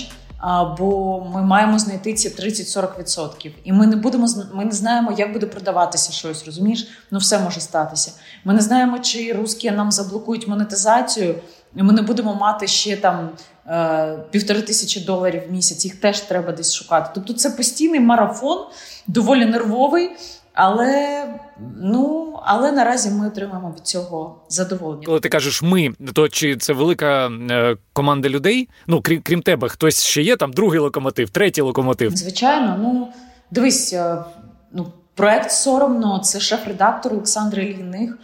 бо 0.77 1.19
ми 1.33 1.41
маємо 1.41 1.79
знайти 1.79 2.13
ці 2.13 2.29
30-40%. 2.29 3.51
І 3.63 3.73
ми 3.73 3.87
не 3.87 3.95
будемо 3.95 4.27
ми 4.53 4.65
не 4.65 4.71
знаємо, 4.71 5.13
як 5.17 5.33
буде 5.33 5.45
продаватися 5.45 6.11
щось. 6.11 6.45
Розумієш? 6.45 6.87
Ну 7.11 7.19
все 7.19 7.39
може 7.39 7.59
статися. 7.59 8.11
Ми 8.45 8.53
не 8.53 8.61
знаємо, 8.61 8.99
чи 8.99 9.33
русські 9.33 9.71
нам 9.71 9.91
заблокують 9.91 10.47
монетизацію, 10.47 11.35
і 11.75 11.83
ми 11.83 11.93
не 11.93 12.01
будемо 12.01 12.35
мати 12.35 12.67
ще 12.67 12.97
там. 12.97 13.29
Е, 13.69 14.17
півтори 14.31 14.61
тисячі 14.61 15.01
доларів 15.01 15.43
в 15.49 15.51
місяць 15.51 15.85
їх 15.85 15.95
теж 15.95 16.19
треба 16.19 16.51
десь 16.51 16.73
шукати. 16.73 17.09
Тобто 17.15 17.33
це 17.33 17.49
постійний 17.49 17.99
марафон, 17.99 18.65
доволі 19.07 19.45
нервовий, 19.45 20.09
але 20.57 21.23
ну 21.75 22.39
але 22.43 22.71
наразі 22.71 23.09
ми 23.09 23.27
отримаємо 23.27 23.73
від 23.77 23.87
цього 23.87 24.41
задоволення. 24.49 25.05
Коли 25.05 25.19
ти 25.19 25.29
кажеш 25.29 25.61
ми, 25.61 25.93
то 26.13 26.29
чи 26.29 26.57
це 26.57 26.73
велика 26.73 27.27
е, 27.27 27.77
команда 27.93 28.29
людей? 28.29 28.69
Ну 28.87 29.01
крім 29.01 29.21
крім 29.21 29.41
тебе, 29.41 29.69
хтось 29.69 30.03
ще 30.03 30.21
є 30.21 30.35
там 30.35 30.53
другий 30.53 30.79
локомотив, 30.79 31.29
третій 31.29 31.61
локомотив? 31.61 32.17
Звичайно, 32.17 32.77
ну 32.81 33.07
дивись, 33.51 33.93
е, 33.93 34.23
ну 34.73 34.87
проект 35.15 35.51
соромно. 35.51 36.19
Це 36.19 36.39
шеф-редактор 36.39 37.13
Олександр 37.13 37.59
Ільїних 37.59 38.17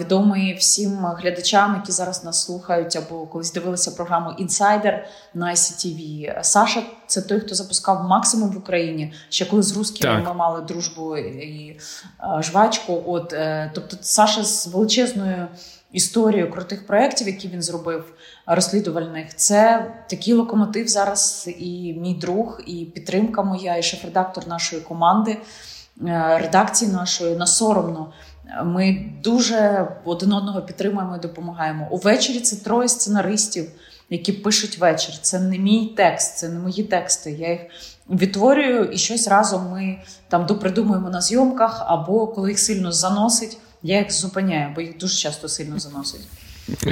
відомий 0.00 0.54
всім 0.54 1.06
глядачам, 1.06 1.74
які 1.74 1.92
зараз 1.92 2.24
нас 2.24 2.44
слухають 2.44 2.96
або 2.96 3.26
колись 3.26 3.52
дивилися 3.52 3.90
програму 3.90 4.30
Інсайдер 4.38 5.06
на 5.34 5.50
ICTV. 5.50 6.32
Саша 6.42 6.82
це 7.06 7.22
той, 7.22 7.40
хто 7.40 7.54
запускав 7.54 8.04
максимум 8.04 8.50
в 8.50 8.58
Україні. 8.58 9.12
Ще 9.28 9.44
коли 9.44 9.62
з 9.62 9.76
русскими 9.76 10.22
ми 10.22 10.34
мали 10.34 10.60
дружбу 10.60 11.16
і 11.16 11.80
жвачку. 12.40 13.02
От 13.06 13.32
е, 13.32 13.70
тобто, 13.74 13.96
Саша 14.00 14.44
з 14.44 14.66
величезною. 14.66 15.48
Історію 15.92 16.50
крутих 16.50 16.86
проєктів, 16.86 17.26
які 17.26 17.48
він 17.48 17.62
зробив, 17.62 18.14
розслідувальних, 18.46 19.36
це 19.36 19.90
такий 20.10 20.34
локомотив 20.34 20.88
зараз. 20.88 21.50
І 21.58 21.92
мій 21.92 22.14
друг, 22.14 22.60
і 22.66 22.84
підтримка 22.84 23.42
моя, 23.42 23.76
і 23.76 23.82
шеф-редактор 23.82 24.48
нашої 24.48 24.82
команди, 24.82 25.36
е, 26.06 26.38
редакції 26.38 26.92
нашої 26.92 27.36
на 27.36 27.46
соромно. 27.46 28.12
Ми 28.64 29.10
дуже 29.22 29.88
один 30.04 30.32
одного 30.32 30.62
підтримуємо 30.62 31.16
і 31.16 31.20
допомагаємо. 31.20 31.88
Увечері 31.90 32.40
це 32.40 32.56
троє 32.56 32.88
сценаристів, 32.88 33.70
які 34.10 34.32
пишуть 34.32 34.78
вечір. 34.78 35.14
Це 35.20 35.40
не 35.40 35.58
мій 35.58 35.94
текст, 35.96 36.38
це 36.38 36.48
не 36.48 36.58
мої 36.58 36.84
тексти. 36.84 37.30
Я 37.30 37.50
їх 37.50 37.60
відтворюю 38.10 38.84
і 38.84 38.98
щось 38.98 39.28
разом 39.28 39.70
ми 39.70 39.98
там 40.28 40.46
допридумуємо 40.46 41.10
на 41.10 41.20
зйомках, 41.20 41.84
або 41.86 42.26
коли 42.26 42.48
їх 42.48 42.58
сильно 42.58 42.92
заносить, 42.92 43.58
я 43.82 43.98
їх 43.98 44.12
зупиняю, 44.12 44.72
бо 44.74 44.80
їх 44.80 44.98
дуже 44.98 45.16
часто 45.16 45.48
сильно 45.48 45.78
заносить. 45.78 46.20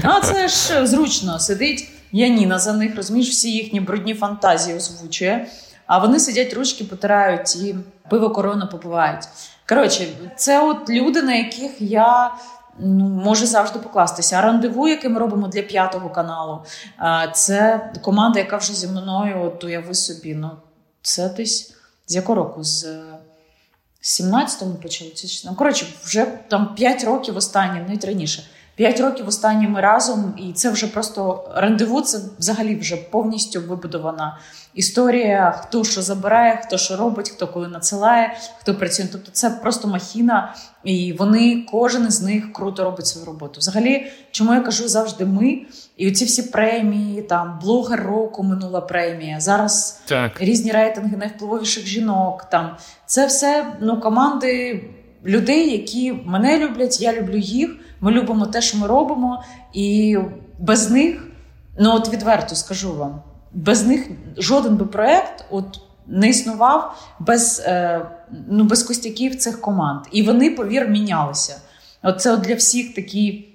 А 0.03 0.21
це 0.21 0.49
ж 0.49 0.87
зручно 0.87 1.39
сидить 1.39 1.89
Яніна 2.13 2.59
за 2.59 2.73
них, 2.73 2.97
розумієш, 2.97 3.29
всі 3.31 3.53
їхні 3.53 3.81
брудні 3.81 4.15
фантазії 4.15 4.77
озвучує. 4.77 5.47
А 5.87 5.99
вони 5.99 6.21
сидять 6.21 6.55
ручки, 6.55 6.85
потирають 6.85 7.57
і 7.57 7.75
пиво 8.11 8.31
корону 8.31 8.69
попивають. 8.69 9.25
Коротше, 9.69 10.09
це 10.37 10.63
от 10.63 10.91
люди, 10.91 11.23
на 11.23 11.35
яких 11.35 11.81
я 11.81 12.35
ну, 12.79 13.09
можу 13.09 13.47
завжди 13.47 13.79
покластися. 13.79 14.37
А 14.37 14.41
рандеву, 14.41 14.89
яке 14.89 15.09
ми 15.09 15.19
робимо 15.19 15.49
для 15.49 15.63
п'ятого 15.63 16.11
каналу, 16.11 16.63
це 17.33 17.91
команда, 18.03 18.39
яка 18.39 18.57
вже 18.57 18.73
зі 18.73 18.89
мною 18.89 19.43
от 19.43 19.65
уяви 19.65 19.95
собі. 19.95 20.35
Ну, 20.35 20.51
це 21.03 21.29
десь 21.29 21.75
з 22.07 22.15
якого 22.15 22.37
року? 22.37 22.65
З 22.65 22.87
17-му 24.03 24.75
почали. 24.75 25.13
Ну, 25.45 25.55
коротше, 25.55 25.87
вже 26.05 26.27
там 26.27 26.75
5 26.75 27.05
років 27.05 27.37
останні, 27.37 27.81
навіть 27.81 28.05
раніше. 28.05 28.43
П'ять 28.81 29.01
років 29.01 29.29
останні 29.29 29.69
ми 29.69 29.81
разом, 29.81 30.35
і 30.39 30.53
це 30.53 30.71
вже 30.71 30.87
просто 30.87 31.45
рандеву. 31.55 32.01
Це 32.01 32.19
взагалі 32.39 32.77
вже 32.77 32.97
повністю 32.97 33.61
вибудована 33.61 34.39
історія. 34.75 35.51
Хто 35.63 35.85
що 35.85 36.03
забирає, 36.03 36.61
хто 36.65 36.79
що 36.79 36.97
робить, 36.97 37.31
хто 37.31 37.49
коли 37.49 37.69
надсилає, 37.69 38.37
хто 38.61 38.75
працює. 38.75 39.07
Тобто, 39.13 39.31
це 39.33 39.51
просто 39.51 39.89
махіна, 39.89 40.55
і 40.85 41.13
вони 41.13 41.67
кожен 41.71 42.07
із 42.07 42.23
них 42.23 42.53
круто 42.53 42.85
робить 42.85 43.07
свою 43.07 43.27
роботу. 43.27 43.61
Взагалі, 43.61 44.07
чому 44.31 44.55
я 44.55 44.61
кажу 44.61 44.89
завжди 44.89 45.25
ми? 45.25 45.59
І 45.97 46.09
оці 46.09 46.25
всі 46.25 46.43
премії, 46.43 47.23
там 47.23 47.59
блогер 47.63 48.03
року 48.03 48.43
минула 48.43 48.81
премія. 48.81 49.41
Зараз 49.41 50.03
так. 50.09 50.41
різні 50.41 50.73
рейтинги 50.73 51.17
найвпливовіших 51.17 51.87
жінок. 51.87 52.45
Там 52.51 52.77
це 53.07 53.27
все 53.27 53.67
ну 53.81 54.01
команди 54.01 54.85
людей, 55.25 55.71
які 55.71 56.13
мене 56.13 56.59
люблять, 56.59 57.01
я 57.01 57.13
люблю 57.13 57.37
їх. 57.37 57.71
Ми 58.01 58.11
любимо 58.11 58.47
те, 58.47 58.63
що 58.63 58.79
ми 58.79 58.87
робимо, 58.87 59.45
і 59.73 60.19
без 60.59 60.91
них, 60.91 61.29
ну 61.79 61.95
от 61.95 62.13
відверто 62.13 62.55
скажу 62.55 62.95
вам, 62.95 63.23
без 63.53 63.87
них 63.87 64.09
жоден 64.37 64.77
би 64.77 64.87
проект 64.87 65.45
от 65.51 65.81
не 66.07 66.29
існував 66.29 67.09
без 67.19 67.63
е, 67.67 68.07
ну, 68.49 68.65
без 68.65 68.83
костяків 68.83 69.37
цих 69.37 69.61
команд. 69.61 70.01
І 70.13 70.23
вони, 70.23 70.51
повір, 70.51 70.89
мінялися. 70.89 71.61
От 72.03 72.21
це 72.21 72.33
от 72.33 72.41
для 72.41 72.55
всіх 72.55 72.95
такі. 72.95 73.47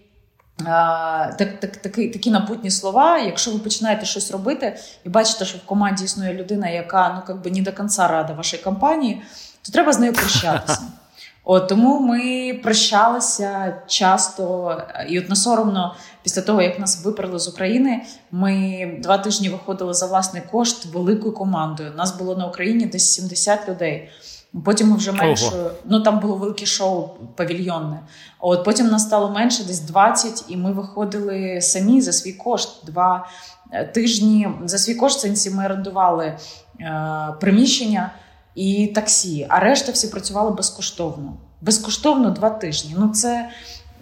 Так, 1.37 1.59
так, 1.59 1.77
такі 1.77 2.07
такі 2.07 2.31
напутні 2.31 2.71
слова. 2.71 3.17
Якщо 3.17 3.51
ви 3.51 3.59
починаєте 3.59 4.05
щось 4.05 4.31
робити 4.31 4.77
і 5.05 5.09
бачите, 5.09 5.45
що 5.45 5.57
в 5.57 5.65
команді 5.65 6.03
існує 6.03 6.33
людина, 6.33 6.69
яка 6.69 7.09
ну 7.09 7.33
якби 7.35 7.51
не 7.51 7.61
до 7.61 7.71
кінця 7.71 8.07
рада 8.07 8.33
вашій 8.33 8.57
компанії, 8.57 9.21
то 9.61 9.71
треба 9.71 9.93
з 9.93 9.99
нею 9.99 10.13
прощатися. 10.13 10.81
От 11.45 11.67
Тому 11.67 11.99
ми 11.99 12.53
прощалися 12.63 13.75
часто, 13.87 14.77
і 15.09 15.19
от 15.19 15.37
соромно 15.37 15.95
після 16.23 16.41
того, 16.41 16.61
як 16.61 16.79
нас 16.79 17.05
виперли 17.05 17.39
з 17.39 17.47
України, 17.47 18.01
ми 18.31 18.87
два 19.03 19.17
тижні 19.17 19.49
виходили 19.49 19.93
за 19.93 20.05
власний 20.05 20.43
кошт 20.51 20.85
великою 20.85 21.33
командою. 21.33 21.91
Нас 21.97 22.17
було 22.17 22.35
на 22.35 22.47
Україні 22.47 22.85
десь 22.85 23.13
70 23.13 23.69
людей. 23.69 24.09
Потім 24.65 24.89
ми 24.89 24.97
вже 24.97 25.11
менше, 25.11 25.45
Ого. 25.45 25.71
ну 25.85 25.99
там 25.99 26.19
було 26.19 26.35
велике 26.35 26.65
шоу 26.65 27.09
павільйонне. 27.35 27.99
От 28.39 28.63
потім 28.63 28.87
нас 28.87 29.03
стало 29.03 29.29
менше, 29.29 29.63
десь 29.63 29.79
20, 29.79 30.45
і 30.47 30.57
ми 30.57 30.71
виходили 30.71 31.61
самі 31.61 32.01
за 32.01 32.13
свій 32.13 32.33
кошт. 32.33 32.85
Два 32.85 33.27
е, 33.71 33.85
тижні 33.85 34.49
за 34.65 34.77
свій 34.77 34.95
кошт 34.95 35.19
сенсі 35.19 35.49
ми 35.49 35.65
орендували 35.65 36.37
е, 36.81 37.33
приміщення 37.39 38.11
і 38.55 38.87
таксі, 38.87 39.45
а 39.49 39.59
решта 39.59 39.91
всі 39.91 40.07
працювали 40.07 40.51
безкоштовно. 40.51 41.33
Безкоштовно 41.61 42.29
два 42.29 42.49
тижні. 42.49 42.95
Ну 42.97 43.09
це 43.09 43.49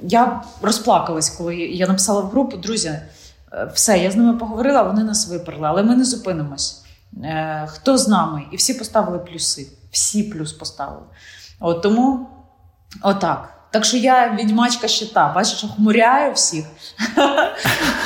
я 0.02 0.44
розплакалась, 0.62 1.30
коли 1.30 1.56
я 1.58 1.88
написала 1.88 2.22
в 2.22 2.30
групу, 2.30 2.58
друзі, 2.58 2.88
е, 2.88 3.72
все, 3.74 4.00
я 4.00 4.12
з 4.12 4.16
ними 4.16 4.38
поговорила, 4.38 4.84
вони 4.84 5.04
нас 5.04 5.28
виперли, 5.28 5.68
але 5.68 5.84
ми 5.84 5.96
не 5.96 6.06
зупинимось. 6.06 6.84
Е, 7.24 7.68
хто 7.72 7.98
з 7.98 8.08
нами? 8.08 8.44
І 8.52 8.56
всі 8.56 8.74
поставили 8.74 9.20
плюси. 9.20 9.68
Всі 9.92 10.24
плюс 10.24 10.54
поставили. 10.54 11.06
От 11.60 11.82
Тому 11.82 12.28
Отак. 13.02 13.53
Так 13.74 13.86
що 13.86 13.98
я 13.98 14.36
відьмачка 14.40 14.88
щита, 14.88 15.32
бачиш, 15.36 15.64
охмуряю 15.64 16.34
всіх, 16.34 16.66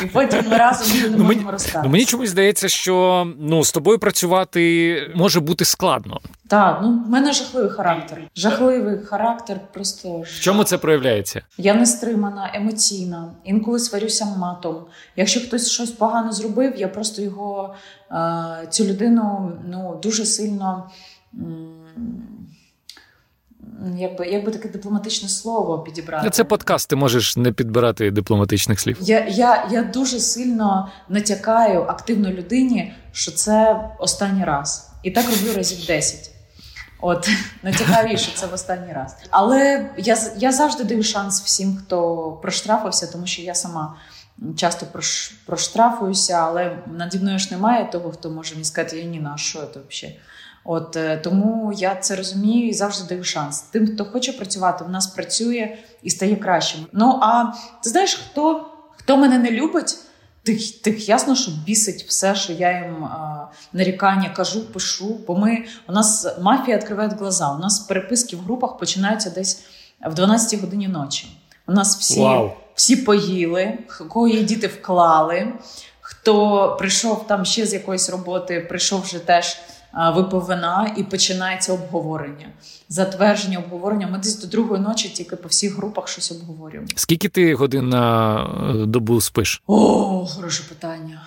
і 0.03 0.05
потім 0.05 0.49
ми 0.49 0.57
разом 0.57 1.01
не 1.01 1.17
ну, 1.17 1.23
можемо 1.23 1.51
розказати. 1.51 1.81
Ну, 1.83 1.89
мені 1.89 2.05
чомусь 2.05 2.29
здається, 2.29 2.69
що 2.69 3.27
ну, 3.39 3.63
з 3.63 3.71
тобою 3.71 3.99
працювати 3.99 5.11
може 5.15 5.39
бути 5.39 5.65
складно. 5.65 6.19
Так, 6.47 6.79
ну 6.83 7.03
в 7.07 7.09
мене 7.09 7.33
жахливий 7.33 7.69
характер. 7.69 8.21
Жахливий 8.35 8.99
характер, 9.05 9.59
просто 9.73 10.09
в 10.19 10.39
чому 10.39 10.63
це 10.63 10.77
проявляється? 10.77 11.41
Я 11.57 11.73
не 11.73 11.85
стримана, 11.85 12.51
емоційна, 12.53 13.31
інколи 13.43 13.79
сварюся 13.79 14.25
матом. 14.25 14.85
Якщо 15.15 15.39
хтось 15.39 15.71
щось 15.71 15.91
погано 15.91 16.31
зробив, 16.31 16.73
я 16.77 16.87
просто 16.87 17.21
його 17.21 17.75
е, 18.11 18.67
цю 18.69 18.85
людину 18.85 19.51
ну 19.65 19.99
дуже 20.03 20.25
сильно 20.25 20.89
якби 23.97 24.27
якби 24.27 24.51
таке 24.51 24.69
дипломатичне 24.69 25.29
слово 25.29 25.79
підібрати. 25.79 26.29
Це 26.29 26.43
подкаст, 26.43 26.89
ти 26.89 26.95
можеш 26.95 27.37
не 27.37 27.51
підбирати 27.51 28.11
дипломатичних 28.11 28.79
слів. 28.79 28.97
Я 29.01 29.25
я, 29.27 29.67
я 29.71 29.83
дуже 29.83 30.19
сильно 30.19 30.91
натякаю 31.09 31.81
активно 31.81 32.29
людині, 32.29 32.93
що 33.11 33.31
це 33.31 33.81
останній 33.99 34.43
раз. 34.43 34.89
І 35.03 35.11
так 35.11 35.25
роблю 35.25 35.53
разів 35.55 35.85
10. 35.87 36.31
От 37.01 37.29
натякаю, 37.63 38.17
що 38.17 38.31
це 38.35 38.47
в 38.47 38.53
останній 38.53 38.93
раз. 38.93 39.15
Але 39.29 39.89
я 39.97 40.17
я 40.37 40.51
завжди 40.51 40.83
даю 40.83 41.03
шанс 41.03 41.41
всім, 41.41 41.77
хто 41.77 42.31
проштрафився, 42.41 43.07
тому 43.07 43.27
що 43.27 43.41
я 43.41 43.55
сама 43.55 43.95
часто 44.55 44.85
прош, 44.85 45.27
проштрафуюся, 45.45 46.33
але 46.33 46.77
наді 46.87 47.19
мною 47.19 47.39
ж 47.39 47.47
немає 47.51 47.89
того, 47.91 48.11
хто 48.11 48.29
може 48.29 48.53
мені 48.53 48.65
сказати, 48.65 48.99
Яніна, 48.99 49.31
а 49.35 49.37
що 49.37 49.59
це 49.59 49.79
взагалі? 49.89 50.19
От 50.69 50.95
е, 50.95 51.17
тому 51.17 51.73
я 51.77 51.95
це 51.95 52.15
розумію 52.15 52.69
і 52.69 52.73
завжди 52.73 53.09
даю 53.09 53.23
шанс. 53.23 53.61
Тим, 53.61 53.87
хто 53.87 54.05
хоче 54.05 54.33
працювати, 54.33 54.83
в 54.83 54.89
нас 54.89 55.07
працює 55.07 55.77
і 56.03 56.09
стає 56.09 56.35
кращим. 56.35 56.85
Ну 56.93 57.19
а 57.21 57.43
ти 57.83 57.89
знаєш, 57.89 58.15
хто 58.15 58.65
хто 58.97 59.17
мене 59.17 59.37
не 59.37 59.51
любить, 59.51 59.97
тих 60.43 60.81
тих 60.81 61.09
ясно, 61.09 61.35
що 61.35 61.51
бісить 61.65 62.05
все, 62.07 62.35
що 62.35 62.53
я 62.53 62.71
їм 62.71 63.03
а, 63.03 63.47
нарікання 63.73 64.29
кажу, 64.29 64.61
пишу. 64.61 65.17
Бо 65.27 65.35
ми 65.35 65.65
у 65.87 65.91
нас 65.91 66.27
мафія 66.41 66.77
відкриває 66.77 67.09
глаза. 67.09 67.51
У 67.51 67.59
нас 67.59 67.79
переписки 67.79 68.35
в 68.35 68.39
групах 68.39 68.77
починаються 68.77 69.29
десь 69.29 69.63
в 70.05 70.13
12 70.13 70.61
годині 70.61 70.87
ночі. 70.87 71.27
У 71.67 71.71
нас 71.71 71.97
всі 71.99 72.19
wow. 72.19 72.51
всі 72.75 72.95
поїли, 72.95 73.77
кого 74.09 74.27
є 74.27 74.43
діти 74.43 74.67
вклали. 74.67 75.53
Хто 76.01 76.75
прийшов 76.79 77.27
там 77.27 77.45
ще 77.45 77.65
з 77.65 77.73
якоїсь 77.73 78.09
роботи, 78.09 78.65
прийшов 78.69 79.01
вже 79.01 79.19
теж 79.19 79.57
випив 79.93 80.41
вина 80.41 80.93
і 80.97 81.03
починається 81.03 81.73
обговорення. 81.73 82.49
Затвердження 82.89 83.59
обговорення. 83.59 84.07
Ми 84.07 84.17
десь 84.17 84.41
до 84.41 84.47
другої 84.47 84.81
ночі 84.81 85.09
тільки 85.09 85.35
по 85.35 85.47
всіх 85.47 85.75
групах 85.75 86.07
щось 86.07 86.31
обговорюємо. 86.31 86.87
Скільки 86.95 87.29
ти 87.29 87.53
годин 87.53 87.89
на 87.89 88.35
е, 88.43 88.85
добу 88.85 89.21
спиш? 89.21 89.61
О, 89.67 90.25
хороше 90.25 90.63
питання. 90.69 91.21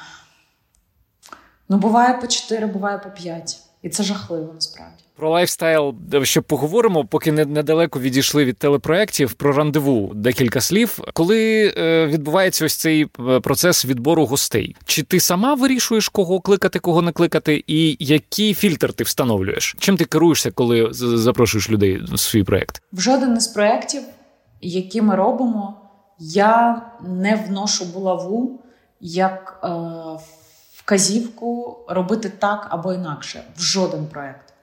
Ну, 1.68 1.76
буває 1.76 2.14
по 2.14 2.26
4, 2.26 2.66
буває 2.66 2.98
по 2.98 3.10
5. 3.10 3.60
І 3.82 3.88
це 3.88 4.02
жахливо 4.02 4.52
насправді. 4.54 5.04
Про 5.16 5.30
лайфстайл 5.30 5.94
ще 6.22 6.40
поговоримо, 6.40 7.04
поки 7.04 7.32
не 7.32 7.44
недалеко 7.44 8.00
відійшли 8.00 8.44
від 8.44 8.56
телепроєктів 8.56 9.32
про 9.32 9.52
рандеву. 9.52 10.12
Декілька 10.14 10.60
слів. 10.60 10.98
Коли 11.12 11.72
е, 11.78 12.06
відбувається 12.06 12.64
ось 12.64 12.76
цей 12.76 13.06
е, 13.28 13.40
процес 13.40 13.84
відбору 13.84 14.26
гостей, 14.26 14.76
чи 14.84 15.02
ти 15.02 15.20
сама 15.20 15.54
вирішуєш, 15.54 16.08
кого 16.08 16.40
кликати, 16.40 16.78
кого 16.78 17.02
не 17.02 17.12
кликати, 17.12 17.64
і 17.66 17.96
який 18.00 18.54
фільтр 18.54 18.92
ти 18.92 19.04
встановлюєш? 19.04 19.76
Чим 19.78 19.96
ти 19.96 20.04
керуєшся, 20.04 20.50
коли 20.50 20.88
запрошуєш 20.92 21.70
людей 21.70 22.00
в 22.12 22.18
свій 22.18 22.44
проєкт? 22.44 22.82
В 22.92 23.00
жоден 23.00 23.36
із 23.36 23.46
проєктів, 23.46 24.02
які 24.60 25.02
ми 25.02 25.16
робимо, 25.16 25.80
я 26.18 26.82
не 27.02 27.34
вношу 27.48 27.84
булаву 27.84 28.60
як 29.00 29.60
е, 29.64 29.68
вказівку 30.90 31.78
робити 31.88 32.28
так 32.28 32.66
або 32.70 32.92
інакше. 32.92 33.42
В 33.56 33.62
жоден 33.62 34.06
проєкт. 34.06 34.54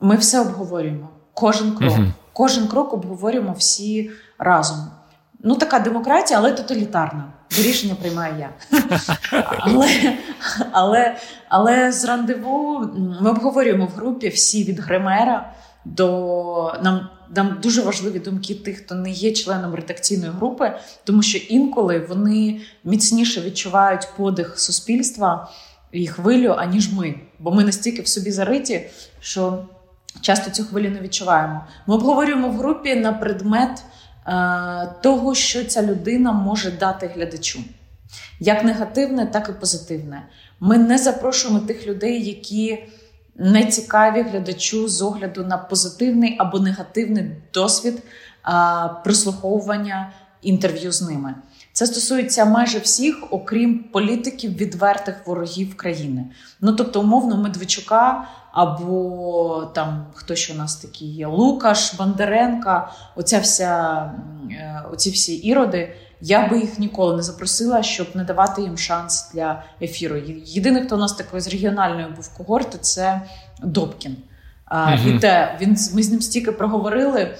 Ми 0.00 0.16
все 0.16 0.40
обговорюємо. 0.40 1.08
Кожен 1.34 1.72
крок. 1.72 1.92
uh 1.92 2.10
Кожен 2.32 2.68
крок 2.68 2.92
обговорюємо 2.92 3.52
всі 3.52 4.10
разом. 4.38 4.78
Ну, 5.40 5.54
така 5.54 5.78
демократія, 5.78 6.38
але 6.38 6.52
тоталітарна. 6.52 7.32
Бо 7.56 7.62
рішення 7.62 7.94
приймаю 7.94 8.34
я. 8.38 8.50
Але 9.58 10.18
але, 10.72 11.16
але 11.48 11.92
з 11.92 12.04
рандеву 12.04 12.90
ми 13.20 13.30
обговорюємо 13.30 13.86
в 13.86 13.90
групі 13.90 14.28
всі 14.28 14.64
від 14.64 14.80
гримера 14.80 15.52
до 15.84 16.74
нам. 16.82 17.08
Нам 17.36 17.58
дуже 17.62 17.82
важливі 17.82 18.18
думки 18.18 18.54
тих, 18.54 18.76
хто 18.76 18.94
не 18.94 19.10
є 19.10 19.32
членом 19.32 19.74
редакційної 19.74 20.32
групи, 20.32 20.78
тому 21.04 21.22
що 21.22 21.38
інколи 21.38 21.98
вони 21.98 22.60
міцніше 22.84 23.40
відчувають 23.40 24.08
подих 24.16 24.60
суспільства 24.60 25.50
і 25.92 26.06
хвилю, 26.06 26.54
аніж 26.58 26.92
ми. 26.92 27.14
Бо 27.38 27.50
ми 27.52 27.64
настільки 27.64 28.02
в 28.02 28.08
собі 28.08 28.30
зариті, 28.30 28.86
що 29.20 29.64
часто 30.20 30.50
цю 30.50 30.64
хвилю 30.64 30.90
не 30.90 31.00
відчуваємо. 31.00 31.64
Ми 31.86 31.94
обговорюємо 31.94 32.48
в 32.48 32.56
групі 32.56 32.94
на 32.94 33.12
предмет 33.12 33.82
е, 34.26 34.94
того, 35.02 35.34
що 35.34 35.64
ця 35.64 35.82
людина 35.82 36.32
може 36.32 36.70
дати 36.70 37.06
глядачу. 37.06 37.60
Як 38.40 38.64
негативне, 38.64 39.26
так 39.26 39.48
і 39.48 39.60
позитивне. 39.60 40.22
Ми 40.60 40.78
не 40.78 40.98
запрошуємо 40.98 41.60
тих 41.60 41.86
людей, 41.86 42.24
які 42.24 42.78
не 43.38 43.64
цікаві 43.64 44.22
глядачу 44.22 44.88
з 44.88 45.02
огляду 45.02 45.44
на 45.44 45.58
позитивний 45.58 46.36
або 46.38 46.58
негативний 46.58 47.24
досвід 47.54 48.02
а, 48.42 48.88
прислуховування 49.04 50.12
інтерв'ю 50.42 50.92
з 50.92 51.02
ними. 51.02 51.34
Це 51.72 51.86
стосується 51.86 52.44
майже 52.44 52.78
всіх, 52.78 53.16
окрім 53.30 53.78
політиків 53.78 54.56
відвертих 54.56 55.26
ворогів 55.26 55.76
країни. 55.76 56.24
Ну 56.60 56.72
тобто, 56.72 57.00
умовно, 57.00 57.36
Медведчука 57.36 58.28
або 58.52 59.70
там 59.74 60.06
хто 60.14 60.34
ще 60.34 60.54
у 60.54 60.56
нас 60.56 60.76
такі 60.76 61.06
є, 61.06 61.26
Лукаш, 61.26 61.94
Бондаренка, 61.94 62.92
оця 63.16 63.38
вся 63.38 64.02
е, 64.50 64.82
оці 64.92 65.10
всі 65.10 65.34
іроди. 65.34 65.96
Я 66.20 66.48
би 66.48 66.58
їх 66.58 66.78
ніколи 66.78 67.16
не 67.16 67.22
запросила, 67.22 67.82
щоб 67.82 68.06
не 68.14 68.24
давати 68.24 68.62
їм 68.62 68.78
шанс 68.78 69.30
для 69.34 69.62
ефіру. 69.82 70.16
Єдиний, 70.44 70.82
хто 70.82 70.96
у 70.96 70.98
нас 70.98 71.12
такий 71.12 71.40
з 71.40 71.48
регіональної 71.48 72.06
був 72.16 72.28
когорти, 72.28 72.78
це 72.80 73.22
Добкін. 73.62 74.16
Uh-huh. 74.70 75.16
І 75.16 75.18
те 75.18 75.56
він 75.60 75.70
ми 75.70 76.02
з 76.02 76.10
ним 76.10 76.20
стільки 76.22 76.52
проговорили. 76.52 77.36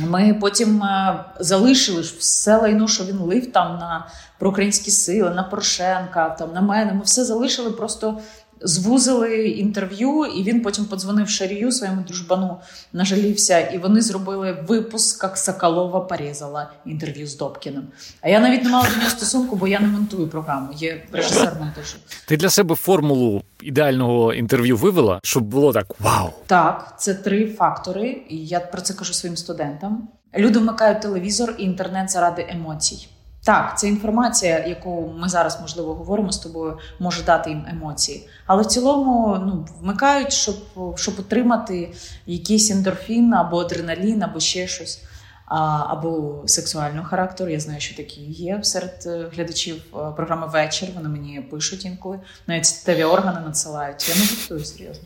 Ми 0.00 0.34
потім 0.40 0.82
е, 0.82 1.24
залишили 1.40 2.00
все 2.00 2.56
лайно, 2.56 2.88
що 2.88 3.04
він 3.04 3.18
лив 3.18 3.52
там 3.52 3.78
на 3.78 4.06
проукраїнські 4.38 4.90
сили, 4.90 5.30
на 5.30 5.42
Порошенка, 5.42 6.28
там 6.28 6.52
на 6.52 6.60
мене. 6.60 6.92
Ми 6.92 7.02
все 7.02 7.24
залишили 7.24 7.70
просто 7.70 8.18
звузили 8.60 9.48
інтерв'ю, 9.48 10.24
і 10.24 10.42
він 10.42 10.62
потім 10.62 10.84
подзвонив 10.84 11.28
Шарію 11.28 11.72
своєму 11.72 12.02
дружбану, 12.02 12.56
нажалівся, 12.92 13.60
і 13.60 13.78
вони 13.78 14.00
зробили 14.00 14.64
випуск, 14.68 15.22
як 15.22 15.38
Соколова 15.38 16.00
порізала 16.00 16.70
інтерв'ю 16.86 17.26
з 17.26 17.36
Добкіним. 17.36 17.84
А 18.20 18.28
я 18.28 18.40
навіть 18.40 18.64
не 18.64 18.70
мала 18.70 18.88
до 18.90 18.96
нього 18.96 19.10
стосунку, 19.10 19.56
бо 19.56 19.68
я 19.68 19.80
не 19.80 19.86
монтую 19.86 20.28
програму. 20.28 20.72
Є 20.72 21.04
режисер 21.12 21.56
монтажу. 21.60 21.96
Ти 22.26 22.36
для 22.36 22.50
себе 22.50 22.74
формулу 22.74 23.42
ідеального 23.62 24.34
інтерв'ю 24.34 24.76
вивела, 24.76 25.20
щоб 25.22 25.44
було 25.44 25.72
так 25.72 26.00
вау. 26.00 26.28
Так, 26.46 26.94
це 26.98 27.14
три 27.14 27.46
фактори, 27.46 28.22
і 28.28 28.46
я 28.46 28.60
про 28.60 28.80
це 28.80 28.94
кажу 28.94 29.12
своїм 29.12 29.36
студентам. 29.36 30.08
Люди 30.38 30.58
вмикають 30.58 31.00
телевізор 31.00 31.54
і 31.58 31.62
інтернет 31.62 32.10
заради 32.10 32.46
емоцій. 32.48 33.08
Так, 33.48 33.78
це 33.78 33.88
інформація, 33.88 34.66
яку 34.66 35.14
ми 35.18 35.28
зараз 35.28 35.60
можливо 35.60 35.94
говоримо 35.94 36.32
з 36.32 36.38
тобою, 36.38 36.78
може 36.98 37.22
дати 37.22 37.50
їм 37.50 37.66
емоції. 37.70 38.28
Але 38.46 38.62
в 38.62 38.66
цілому 38.66 39.38
ну, 39.46 39.66
вмикають, 39.80 40.32
щоб 40.32 40.56
щоб 40.96 41.14
отримати 41.18 41.92
якийсь 42.26 42.70
ендорфін 42.70 43.34
або 43.34 43.60
адреналін, 43.60 44.22
або 44.22 44.40
ще 44.40 44.66
щось, 44.66 45.02
а, 45.46 45.84
або 45.88 46.42
сексуального 46.46 47.08
характеру. 47.08 47.50
Я 47.50 47.60
знаю, 47.60 47.80
що 47.80 47.96
такі 47.96 48.20
є 48.20 48.60
серед 48.62 49.02
е, 49.06 49.30
глядачів 49.34 49.76
е, 49.76 49.98
програми 50.16 50.46
вечір. 50.46 50.88
Вони 50.94 51.08
мені 51.08 51.40
пишуть 51.40 51.84
інколи, 51.84 52.18
навіть 52.46 52.66
статеві 52.66 53.04
органи 53.04 53.40
надсилають. 53.40 54.08
Я 54.08 54.14
не 54.14 54.24
жартую 54.24 54.64
серйозно. 54.64 55.04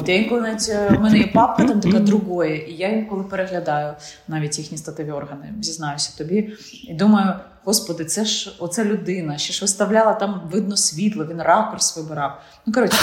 От 0.00 0.08
я 0.08 0.14
інколи 0.16 0.40
навіть 0.40 0.68
е, 0.68 0.88
в 0.88 1.00
мене 1.00 1.18
є 1.18 1.26
папка 1.26 1.64
там 1.64 1.80
така 1.80 1.98
другої, 1.98 2.70
і 2.70 2.76
я 2.76 2.88
інколи 2.88 3.24
переглядаю 3.24 3.94
навіть 4.28 4.58
їхні 4.58 4.78
статеві 4.78 5.10
органи, 5.10 5.54
зізнаюся 5.60 6.18
тобі. 6.18 6.56
І 6.88 6.94
думаю, 6.94 7.34
господи, 7.64 8.04
це 8.04 8.24
ж 8.24 8.56
оця 8.58 8.84
людина, 8.84 9.38
ще 9.38 9.52
ж 9.52 9.60
виставляла 9.60 10.14
там 10.14 10.42
видно 10.52 10.76
світло, 10.76 11.26
він 11.26 11.42
ракурс 11.42 11.96
вибирав. 11.96 12.40
Ну 12.66 12.72
коротше, 12.72 12.98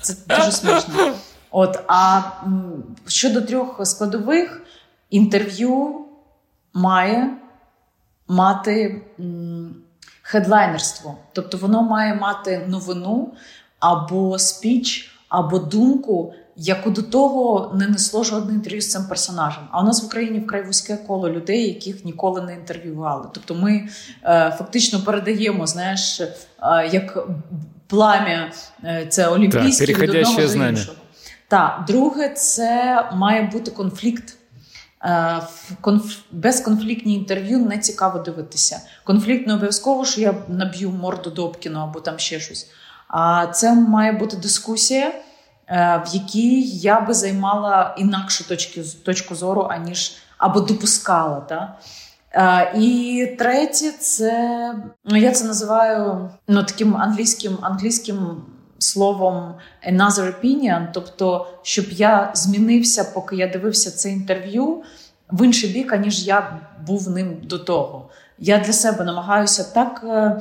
це 0.00 0.14
дуже 0.28 0.52
смішно. 0.52 1.14
От, 1.50 1.78
а 1.86 2.22
щодо 3.06 3.40
трьох 3.40 3.86
складових, 3.86 4.62
інтерв'ю 5.10 6.04
має 6.74 7.36
мати 8.28 9.02
хедлайнерство, 10.22 11.16
тобто 11.32 11.58
воно 11.58 11.82
має 11.82 12.14
мати 12.14 12.66
новину 12.68 13.32
або 13.78 14.38
спіч 14.38 15.10
або 15.28 15.58
думку, 15.58 16.34
яку 16.60 16.90
до 16.90 17.02
того 17.02 17.72
не 17.74 17.86
несло 17.86 18.24
жодне 18.24 18.54
інтерв'ю 18.54 18.80
з 18.80 18.90
цим 18.90 19.04
персонажем. 19.04 19.62
А 19.70 19.82
у 19.82 19.84
нас 19.84 20.02
в 20.02 20.06
Україні 20.06 20.40
вкрай 20.40 20.66
вузьке 20.66 20.96
коло 20.96 21.30
людей, 21.30 21.68
яких 21.68 22.04
ніколи 22.04 22.42
не 22.42 22.54
інтерв'ювали. 22.54 23.26
Тобто 23.34 23.54
ми 23.54 23.88
е, 24.24 24.54
фактично 24.58 25.00
передаємо, 25.00 25.66
знаєш, 25.66 26.20
е, 26.20 26.30
як 26.92 27.28
плам'я 27.86 28.52
е, 28.84 29.06
це 29.08 29.28
олімпійське 29.28 29.94
від 29.94 30.10
одного 30.10 30.36
до 30.36 30.66
іншого. 30.68 30.96
Так, 31.48 31.84
друге, 31.86 32.28
це 32.28 33.04
має 33.12 33.42
бути 33.42 33.70
конфлікт. 33.70 34.34
Е, 35.04 35.40
безконфліктні 36.32 37.14
інтерв'ю 37.14 37.58
не 37.58 37.78
цікаво 37.78 38.18
дивитися. 38.18 38.80
Конфлікт 39.04 39.46
не 39.46 39.54
обов'язково, 39.54 40.04
що 40.04 40.20
я 40.20 40.34
наб'ю 40.48 40.90
морду 40.90 41.30
Добкіну 41.30 41.80
або 41.80 42.00
там 42.00 42.18
ще 42.18 42.40
щось. 42.40 42.70
А 43.08 43.46
це 43.46 43.74
має 43.74 44.12
бути 44.12 44.36
дискусія, 44.36 45.12
в 45.70 46.04
якій 46.12 46.62
я 46.62 47.00
би 47.00 47.14
займала 47.14 47.94
інакшу 47.98 48.48
точку, 48.48 48.80
точку 49.04 49.34
зору, 49.34 49.66
аніж 49.70 50.16
або 50.38 50.60
допускала. 50.60 51.40
Та? 51.40 51.78
Е, 52.32 52.72
і 52.78 53.26
третє, 53.38 53.92
це 54.00 54.74
ну 55.04 55.16
я 55.16 55.32
це 55.32 55.44
називаю 55.44 56.30
ну, 56.48 56.64
таким 56.64 56.96
англійським 56.96 57.58
англійським 57.62 58.42
словом 58.78 59.54
another 59.90 60.40
opinion, 60.40 60.88
тобто, 60.92 61.46
щоб 61.62 61.84
я 61.90 62.30
змінився, 62.34 63.04
поки 63.04 63.36
я 63.36 63.48
дивився 63.48 63.90
це 63.90 64.10
інтерв'ю 64.10 64.82
в 65.30 65.44
інший 65.44 65.70
бік, 65.70 65.92
аніж 65.92 66.26
я 66.26 66.60
був 66.86 67.10
ним 67.10 67.36
до 67.42 67.58
того. 67.58 68.08
Я 68.38 68.58
для 68.58 68.72
себе 68.72 69.04
намагаюся 69.04 69.64
так 69.74 70.00
е, 70.04 70.40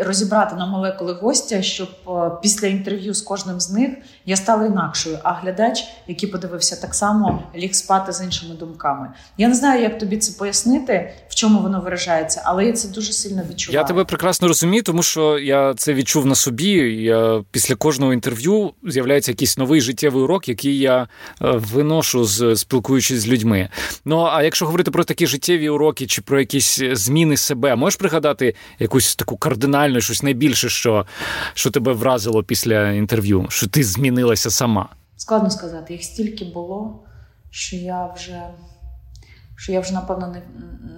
розібрати 0.00 0.56
на 0.56 0.66
молекули 0.66 1.12
гостя, 1.12 1.62
щоб 1.62 1.88
е, 2.08 2.30
після 2.42 2.66
інтерв'ю 2.66 3.14
з 3.14 3.20
кожним 3.20 3.60
з 3.60 3.70
них 3.70 3.90
я 4.26 4.36
стала 4.36 4.66
інакшою. 4.66 5.18
А 5.22 5.32
глядач, 5.32 5.84
який 6.06 6.28
подивився 6.28 6.76
так 6.76 6.94
само, 6.94 7.42
ліг 7.56 7.74
спати 7.74 8.12
з 8.12 8.24
іншими 8.24 8.54
думками. 8.54 9.10
Я 9.38 9.48
не 9.48 9.54
знаю, 9.54 9.82
як 9.82 9.98
тобі 9.98 10.16
це 10.16 10.38
пояснити, 10.38 11.12
в 11.28 11.34
чому 11.34 11.60
воно 11.60 11.80
виражається, 11.80 12.42
але 12.44 12.66
я 12.66 12.72
це 12.72 12.88
дуже 12.88 13.12
сильно 13.12 13.42
відчуваю. 13.50 13.80
Я 13.80 13.86
тебе 13.86 14.04
прекрасно 14.04 14.48
розумію, 14.48 14.82
тому 14.82 15.02
що 15.02 15.38
я 15.38 15.74
це 15.74 15.94
відчув 15.94 16.26
на 16.26 16.34
собі. 16.34 16.70
Я 17.02 17.44
Після 17.50 17.74
кожного 17.74 18.12
інтерв'ю 18.12 18.72
з'являється 18.82 19.30
якийсь 19.30 19.58
новий 19.58 19.80
життєвий 19.80 20.22
урок, 20.22 20.48
який 20.48 20.78
я 20.78 21.02
е, 21.02 21.06
виношу 21.40 22.24
з 22.24 22.56
спілкуючись 22.56 23.20
з 23.20 23.28
людьми. 23.28 23.68
Ну 24.04 24.28
а 24.32 24.42
якщо 24.42 24.66
говорити 24.66 24.90
про 24.90 25.04
такі 25.04 25.26
життєві 25.26 25.68
уроки 25.68 26.06
чи 26.06 26.22
про 26.22 26.40
якісь 26.40 26.80
зміни 26.92 27.36
себе, 27.36 27.76
можеш 27.76 27.96
пригадати 27.96 28.54
якусь 28.78 29.16
таку 29.16 29.33
кардинальну, 29.36 30.00
щось 30.00 30.22
найбільше, 30.22 30.68
що 30.68 31.06
що 31.54 31.70
тебе 31.70 31.92
вразило 31.92 32.42
після 32.42 32.90
інтерв'ю, 32.90 33.46
що 33.48 33.68
ти 33.68 33.84
змінилася 33.84 34.50
сама? 34.50 34.88
Складно 35.16 35.50
сказати, 35.50 35.92
їх 35.92 36.02
стільки 36.02 36.44
було, 36.44 37.04
що 37.50 37.76
я 37.76 38.12
вже 38.16 38.42
що 39.56 39.72
я 39.72 39.80
вже, 39.80 39.94
напевно, 39.94 40.26
не, 40.26 40.42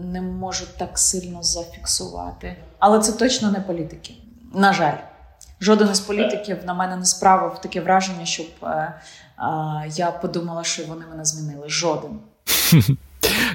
не 0.00 0.20
можу 0.20 0.64
так 0.78 0.98
сильно 0.98 1.42
зафіксувати. 1.42 2.56
Але 2.78 2.98
це 2.98 3.12
точно 3.12 3.50
не 3.50 3.60
політики. 3.60 4.14
На 4.54 4.72
жаль, 4.72 4.96
жоден 5.60 5.88
із 5.90 6.00
політиків 6.00 6.58
на 6.64 6.74
мене 6.74 6.96
не 6.96 7.04
справив 7.04 7.60
таке 7.60 7.80
враження, 7.80 8.26
щоб 8.26 8.46
е, 8.62 8.66
е, 8.66 8.94
я 9.90 10.10
подумала, 10.10 10.64
що 10.64 10.84
вони 10.84 11.04
мене 11.10 11.24
змінили. 11.24 11.68
Жоден. 11.68 12.18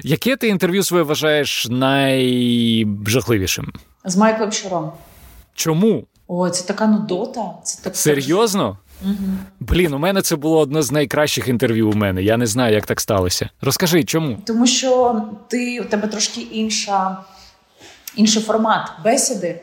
Яке 0.02 0.36
ти 0.36 0.48
інтерв'ю 0.48 0.84
своє 0.84 1.02
вважаєш 1.02 1.66
найжахливішим? 1.70 3.72
З 4.04 4.16
Майклом 4.16 4.52
Шуром. 4.52 4.92
Чому? 5.54 6.04
О, 6.26 6.50
це 6.50 6.66
така 6.66 6.86
нудота. 6.86 7.54
Це 7.62 7.82
так 7.82 7.96
Серйозно? 7.96 8.78
Угу. 9.04 9.14
Блін, 9.60 9.94
у 9.94 9.98
мене 9.98 10.22
це 10.22 10.36
було 10.36 10.58
одне 10.58 10.82
з 10.82 10.92
найкращих 10.92 11.48
інтерв'ю 11.48 11.90
у 11.90 11.92
мене. 11.92 12.22
Я 12.22 12.36
не 12.36 12.46
знаю, 12.46 12.74
як 12.74 12.86
так 12.86 13.00
сталося. 13.00 13.50
Розкажи, 13.60 14.04
чому? 14.04 14.38
Тому 14.46 14.66
що 14.66 15.22
ти 15.48 15.80
у 15.80 15.84
тебе 15.84 16.08
трошки 16.08 16.40
інша, 16.40 17.18
інший 18.16 18.42
формат 18.42 18.90
бесіди. 19.04 19.60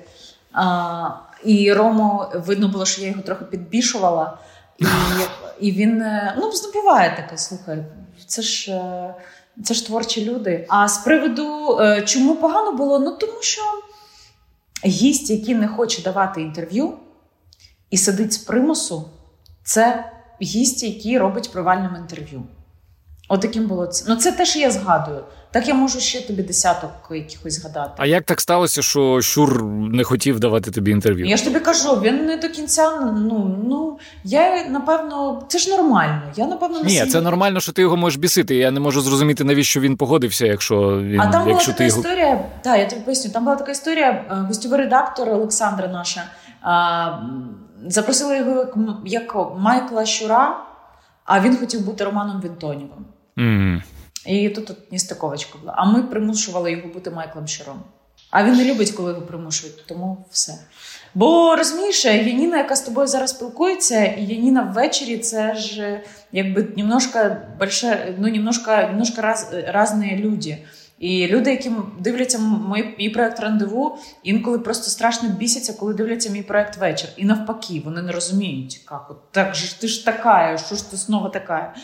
А, 0.53 1.09
І 1.45 1.73
Рому 1.73 2.25
видно 2.33 2.67
було, 2.67 2.85
що 2.85 3.01
я 3.01 3.07
його 3.07 3.21
трохи 3.21 3.45
підбішувала, 3.45 4.37
і 4.77 4.85
і 5.67 5.71
він 5.71 6.01
е, 6.01 6.35
ну 6.37 6.51
буває 6.73 7.15
таке, 7.15 7.37
слухай, 7.37 7.85
це 8.25 8.41
ж 8.41 8.71
е, 8.71 9.13
це 9.63 9.73
ж 9.73 9.85
творчі 9.85 10.25
люди. 10.25 10.65
А 10.69 10.87
з 10.87 10.97
приводу 10.97 11.77
е, 11.79 12.01
чому 12.01 12.35
погано 12.35 12.71
було? 12.71 12.99
Ну 12.99 13.11
тому 13.11 13.41
що 13.41 13.61
гість, 14.85 15.29
який 15.29 15.55
не 15.55 15.67
хоче 15.67 16.01
давати 16.01 16.41
інтерв'ю 16.41 16.93
і 17.89 17.97
сидить 17.97 18.33
з 18.33 18.37
примусу, 18.37 19.09
це 19.63 20.11
гість, 20.41 20.83
який 20.83 21.17
робить 21.17 21.51
провальним 21.51 21.95
інтерв'ю. 21.95 22.43
Отаким 23.31 23.67
було 23.67 23.87
це. 23.87 24.05
Ну, 24.07 24.15
це 24.15 24.31
те, 24.31 24.45
що 24.45 24.59
я 24.59 24.71
згадую. 24.71 25.23
Так 25.51 25.67
я 25.67 25.73
можу 25.73 25.99
ще 25.99 26.27
тобі 26.27 26.43
десяток 26.43 26.91
якихось 27.11 27.61
згадати. 27.61 27.93
А 27.97 28.05
як 28.05 28.23
так 28.23 28.41
сталося, 28.41 28.81
що 28.81 29.21
Щур 29.21 29.63
не 29.63 30.03
хотів 30.03 30.39
давати 30.39 30.71
тобі 30.71 30.91
інтерв'ю? 30.91 31.25
Я 31.25 31.37
ж 31.37 31.43
тобі 31.45 31.59
кажу, 31.59 31.95
він 32.01 32.25
не 32.25 32.37
до 32.37 32.49
кінця. 32.49 32.99
Ну 33.01 33.57
ну 33.67 33.99
я 34.23 34.69
напевно, 34.69 35.43
це 35.47 35.59
ж 35.59 35.69
нормально. 35.69 36.21
Я 36.35 36.47
напевно 36.47 36.79
не 36.79 36.85
Ні, 36.85 37.05
це 37.05 37.21
нормально, 37.21 37.59
що 37.59 37.71
ти 37.71 37.81
його 37.81 37.97
можеш 37.97 38.19
бісити. 38.19 38.55
Я 38.55 38.71
не 38.71 38.79
можу 38.79 39.01
зрозуміти, 39.01 39.43
навіщо 39.43 39.79
він 39.79 39.97
погодився, 39.97 40.45
якщо 40.45 41.01
він 41.01 41.21
а 41.21 41.27
там 41.27 41.49
якщо 41.49 41.71
була 41.71 41.77
така 41.77 41.83
його... 41.83 41.99
історія. 41.99 42.45
Так, 42.61 42.79
я 42.79 42.85
тобі 42.85 43.01
поясню. 43.01 43.31
Там 43.31 43.43
була 43.43 43.55
така 43.55 43.71
історія. 43.71 44.25
Е, 44.31 44.35
гостьовий 44.35 44.79
редактор 44.79 45.29
Олександра 45.29 45.87
наша 45.87 46.23
а, 46.61 47.11
запросила 47.87 48.35
його 48.35 48.51
як, 48.57 48.75
як 49.05 49.35
Майкла 49.57 50.05
Щура, 50.05 50.57
а 51.25 51.39
він 51.39 51.57
хотів 51.57 51.85
бути 51.85 52.03
Романом 52.03 52.41
Вінтонівим. 52.41 53.05
Mm. 53.39 53.81
І 54.25 54.49
тут 54.49 54.65
тут 54.65 54.91
нестиковочка 54.91 55.59
була. 55.59 55.73
А 55.77 55.85
ми 55.85 56.03
примушували 56.03 56.71
його 56.71 56.87
бути 56.87 57.09
Майклом 57.09 57.47
Щуром. 57.47 57.83
А 58.31 58.43
він 58.43 58.53
не 58.53 58.65
любить, 58.65 58.91
коли 58.91 59.11
його 59.11 59.21
примушують, 59.21 59.85
тому 59.85 60.25
все. 60.31 60.53
Бо 61.15 61.55
розумієш, 61.55 62.05
Яніна, 62.05 62.57
яка 62.57 62.75
з 62.75 62.81
тобою 62.81 63.07
зараз 63.07 63.29
спілкується, 63.29 64.03
і 64.05 64.25
Яніна 64.25 64.61
ввечері 64.61 65.17
це 65.17 65.55
ж 65.55 66.01
якби 66.31 66.67
немножко 66.77 67.37
больше, 67.59 68.15
ну, 68.19 68.27
немножко, 68.27 68.71
немножко 68.71 69.21
раз, 69.21 69.49
різні 69.53 70.17
люди. 70.17 70.57
І 70.99 71.27
люди, 71.27 71.51
які 71.51 71.71
дивляться 71.99 72.39
мій, 72.75 72.95
мій 72.99 73.09
проект 73.09 73.39
рандеву, 73.39 73.97
інколи 74.23 74.59
просто 74.59 74.89
страшно 74.89 75.29
бісяться, 75.29 75.73
коли 75.73 75.93
дивляться 75.93 76.29
мій 76.29 76.43
проект 76.43 76.77
вечір. 76.77 77.09
І 77.17 77.25
навпаки, 77.25 77.81
вони 77.85 78.01
не 78.01 78.11
розуміють, 78.11 78.81
як 78.91 79.11
от 79.11 79.31
так 79.31 79.55
же 79.55 79.79
ти 79.79 79.87
ж 79.87 80.05
така, 80.05 80.57
що 80.57 80.75
ж 80.75 80.91
ти 80.91 80.97
знову 80.97 81.29
така. 81.29 81.75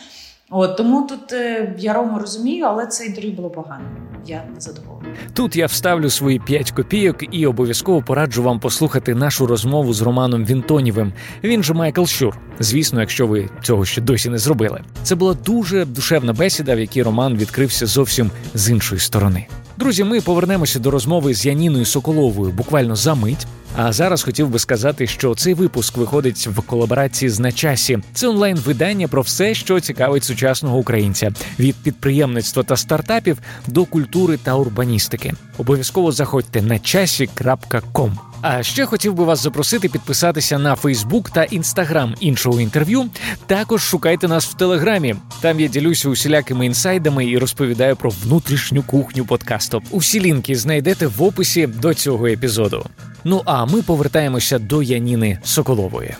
От 0.50 0.76
тому 0.76 1.02
тут 1.02 1.32
е, 1.32 1.74
я 1.78 1.92
Рому 1.92 2.18
розумію, 2.18 2.64
але 2.64 2.86
це 2.86 3.06
інтерв'ю 3.06 3.32
було 3.32 3.50
погано. 3.50 3.84
Я 4.26 4.44
не 4.54 4.60
задоволена. 4.60 5.08
Тут 5.34 5.56
я 5.56 5.66
вставлю 5.66 6.10
свої 6.10 6.38
п'ять 6.38 6.70
копійок 6.70 7.16
і 7.30 7.46
обов'язково 7.46 8.02
пораджу 8.02 8.42
вам 8.42 8.60
послухати 8.60 9.14
нашу 9.14 9.46
розмову 9.46 9.92
з 9.92 10.02
Романом 10.02 10.44
Вінтонівим. 10.44 11.12
Він 11.44 11.62
же 11.62 11.74
Майкл 11.74 12.04
Щур. 12.04 12.38
Звісно, 12.60 13.00
якщо 13.00 13.26
ви 13.26 13.48
цього 13.62 13.84
ще 13.84 14.00
досі 14.00 14.30
не 14.30 14.38
зробили. 14.38 14.82
Це 15.02 15.14
була 15.14 15.34
дуже 15.34 15.84
душевна 15.84 16.32
бесіда, 16.32 16.74
в 16.74 16.80
якій 16.80 17.02
Роман 17.02 17.36
відкрився 17.36 17.86
зовсім 17.86 18.30
з 18.54 18.70
іншої 18.70 19.00
сторони. 19.00 19.46
Друзі, 19.78 20.04
ми 20.04 20.20
повернемося 20.20 20.78
до 20.78 20.90
розмови 20.90 21.34
з 21.34 21.46
Яніною 21.46 21.84
Соколовою 21.84 22.52
буквально 22.52 22.96
за 22.96 23.14
мить. 23.14 23.46
А 23.76 23.92
зараз 23.92 24.22
хотів 24.22 24.48
би 24.48 24.58
сказати, 24.58 25.06
що 25.06 25.34
цей 25.34 25.54
випуск 25.54 25.96
виходить 25.96 26.46
в 26.46 26.62
колаборації 26.62 27.28
з 27.28 27.40
на 27.40 27.52
часі. 27.52 27.98
Це 28.14 28.28
онлайн-видання 28.28 29.08
про 29.08 29.22
все, 29.22 29.54
що 29.54 29.80
цікавить 29.80 30.24
сучасного 30.24 30.78
українця 30.78 31.32
від 31.58 31.76
підприємництва 31.76 32.62
та 32.62 32.76
стартапів 32.76 33.38
до 33.66 33.84
культури 33.84 34.38
та 34.42 34.54
урбаністики. 34.54 35.32
Обов'язково 35.58 36.12
заходьте 36.12 36.62
на 36.62 36.78
часі.ком. 36.78 38.18
А 38.42 38.62
ще 38.62 38.86
хотів 38.86 39.14
би 39.14 39.24
вас 39.24 39.42
запросити 39.42 39.88
підписатися 39.88 40.58
на 40.58 40.74
Фейсбук 40.74 41.30
та 41.30 41.44
Інстаграм 41.44 42.14
іншого 42.20 42.60
інтерв'ю. 42.60 43.06
Також 43.46 43.82
шукайте 43.82 44.28
нас 44.28 44.46
в 44.46 44.54
Телеграмі. 44.54 45.14
Там 45.40 45.60
я 45.60 45.68
ділюся 45.68 46.08
усілякими 46.08 46.66
інсайдами 46.66 47.26
і 47.26 47.38
розповідаю 47.38 47.96
про 47.96 48.10
внутрішню 48.10 48.82
кухню 48.82 49.24
подкасту. 49.24 49.82
Усі 49.90 50.20
лінки 50.20 50.56
знайдете 50.56 51.06
в 51.06 51.22
описі 51.22 51.66
до 51.66 51.94
цього 51.94 52.26
епізоду. 52.26 52.86
Ну 53.28 53.42
а 53.44 53.64
ми 53.64 53.82
повертаємося 53.82 54.58
до 54.58 54.82
Яніни 54.82 55.38
Соколової. 55.44 56.14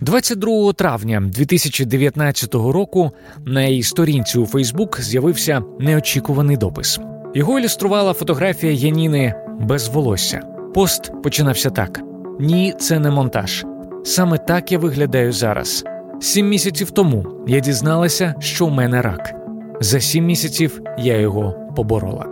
22 0.00 0.72
травня 0.72 1.20
2019 1.20 2.54
року 2.54 3.10
на 3.46 3.64
її 3.64 3.82
сторінці 3.82 4.38
у 4.38 4.46
Фейсбук 4.46 5.00
з'явився 5.00 5.62
неочікуваний 5.80 6.56
допис. 6.56 7.00
Його 7.34 7.58
ілюструвала 7.58 8.12
фотографія 8.12 8.72
Яніни 8.72 9.34
без 9.60 9.88
волосся. 9.88 10.40
Пост 10.74 11.22
починався 11.22 11.70
так: 11.70 12.00
ні, 12.40 12.74
це 12.80 12.98
не 12.98 13.10
монтаж. 13.10 13.64
Саме 14.04 14.38
так 14.38 14.72
я 14.72 14.78
виглядаю 14.78 15.32
зараз. 15.32 15.84
Сім 16.20 16.48
місяців 16.48 16.90
тому 16.90 17.26
я 17.46 17.60
дізналася, 17.60 18.34
що 18.38 18.66
у 18.66 18.70
мене 18.70 19.02
рак. 19.02 19.34
За 19.80 20.00
сім 20.00 20.24
місяців 20.24 20.80
я 20.98 21.16
його 21.16 21.54
поборола. 21.76 22.26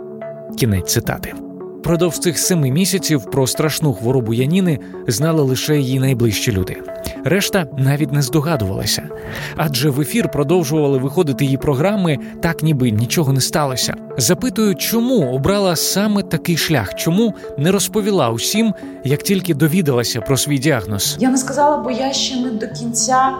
Кінець 0.57 0.93
цитати. 0.93 1.33
Продовж 1.83 2.19
цих 2.19 2.39
семи 2.39 2.71
місяців 2.71 3.25
про 3.31 3.47
страшну 3.47 3.93
хворобу 3.93 4.33
Яніни 4.33 4.79
знали 5.07 5.41
лише 5.43 5.77
її 5.77 5.99
найближчі 5.99 6.51
люди. 6.51 6.77
Решта 7.23 7.67
навіть 7.77 8.11
не 8.11 8.21
здогадувалася. 8.21 9.09
Адже 9.55 9.89
в 9.89 10.01
ефір 10.01 10.31
продовжували 10.31 10.97
виходити 10.97 11.45
її 11.45 11.57
програми, 11.57 12.17
так 12.41 12.63
ніби 12.63 12.91
нічого 12.91 13.33
не 13.33 13.41
сталося. 13.41 13.95
Запитую, 14.17 14.75
чому 14.75 15.33
обрала 15.33 15.75
саме 15.75 16.23
такий 16.23 16.57
шлях, 16.57 16.95
чому 16.95 17.33
не 17.57 17.71
розповіла 17.71 18.29
усім, 18.29 18.73
як 19.03 19.23
тільки 19.23 19.53
довідалася 19.53 20.21
про 20.21 20.37
свій 20.37 20.57
діагноз. 20.57 21.17
Я 21.19 21.29
не 21.29 21.37
сказала, 21.37 21.77
бо 21.77 21.91
я 21.91 22.13
ще 22.13 22.35
не 22.35 22.51
до 22.51 22.67
кінця 22.67 23.37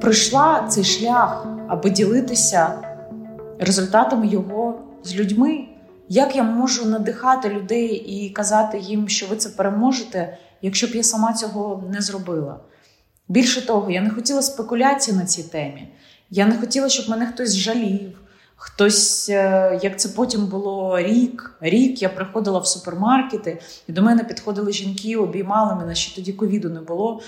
пройшла 0.00 0.66
цей 0.68 0.84
шлях, 0.84 1.46
аби 1.68 1.90
ділитися 1.90 2.68
результатами 3.58 4.26
його 4.26 4.74
з 5.04 5.14
людьми. 5.16 5.64
Як 6.08 6.36
я 6.36 6.42
можу 6.42 6.86
надихати 6.86 7.48
людей 7.48 7.88
і 7.88 8.30
казати 8.30 8.78
їм, 8.78 9.08
що 9.08 9.26
ви 9.26 9.36
це 9.36 9.48
переможете, 9.48 10.38
якщо 10.62 10.86
б 10.86 10.90
я 10.90 11.02
сама 11.02 11.32
цього 11.32 11.84
не 11.92 12.00
зробила? 12.00 12.60
Більше 13.28 13.66
того, 13.66 13.90
я 13.90 14.00
не 14.00 14.10
хотіла 14.10 14.42
спекуляцій 14.42 15.12
на 15.12 15.24
цій 15.24 15.42
темі. 15.42 15.88
Я 16.30 16.46
не 16.46 16.58
хотіла, 16.58 16.88
щоб 16.88 17.08
мене 17.08 17.26
хтось 17.26 17.56
жалів. 17.56 18.18
Хтось, 18.58 19.28
е, 19.28 19.80
як 19.82 20.00
це 20.00 20.08
потім 20.08 20.46
було 20.46 20.98
рік, 20.98 21.56
рік 21.60 22.02
я 22.02 22.08
приходила 22.08 22.58
в 22.58 22.66
супермаркети, 22.66 23.60
і 23.88 23.92
до 23.92 24.02
мене 24.02 24.24
підходили 24.24 24.72
жінки, 24.72 25.16
обіймали 25.16 25.74
мене, 25.74 25.94
ще 25.94 26.14
тоді 26.14 26.32
ковіду 26.32 26.70
не 26.70 26.80
було. 26.80 27.20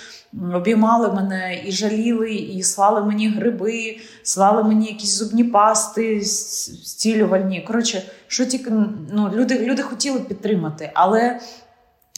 Обіймали 0.54 1.12
мене 1.12 1.62
і 1.66 1.72
жаліли, 1.72 2.34
і 2.34 2.62
слали 2.62 3.04
мені 3.04 3.28
гриби, 3.28 3.96
слали 4.22 4.64
мені 4.64 4.86
якісь 4.86 5.14
зубні 5.14 5.44
пасти, 5.44 6.20
зцілювальні. 6.20 7.64
Коротше, 7.66 8.02
що 8.26 8.46
тільки 8.46 8.70
ну, 9.12 9.30
люди, 9.34 9.58
люди 9.58 9.82
хотіли 9.82 10.20
підтримати, 10.20 10.90
але 10.94 11.40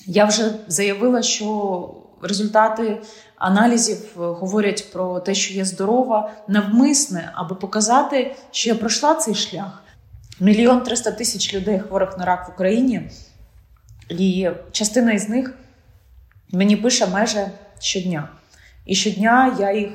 я 0.07 0.25
вже 0.25 0.55
заявила, 0.69 1.23
що 1.23 1.95
результати 2.23 3.03
аналізів 3.41 3.99
е, 3.99 4.19
говорять 4.19 4.93
про 4.93 5.21
те, 5.21 5.35
що 5.35 5.55
я 5.55 5.65
здорова, 5.65 6.33
навмисне, 6.49 7.33
аби 7.35 7.55
показати, 7.55 8.37
що 8.51 8.69
я 8.69 8.75
пройшла 8.75 9.15
цей 9.15 9.35
шлях. 9.35 9.83
Мільйон 10.41 10.81
триста 10.81 11.11
тисяч 11.11 11.55
людей 11.55 11.81
хворих 11.81 12.19
на 12.19 12.25
рак 12.25 12.49
в 12.49 12.53
Україні, 12.53 13.11
і 14.09 14.49
частина 14.73 15.13
із 15.13 15.29
них 15.29 15.55
мені 16.53 16.77
пише 16.77 17.07
майже 17.07 17.51
щодня. 17.79 18.29
І 18.87 18.95
щодня 18.95 19.57
я 19.61 19.73
їх 19.73 19.91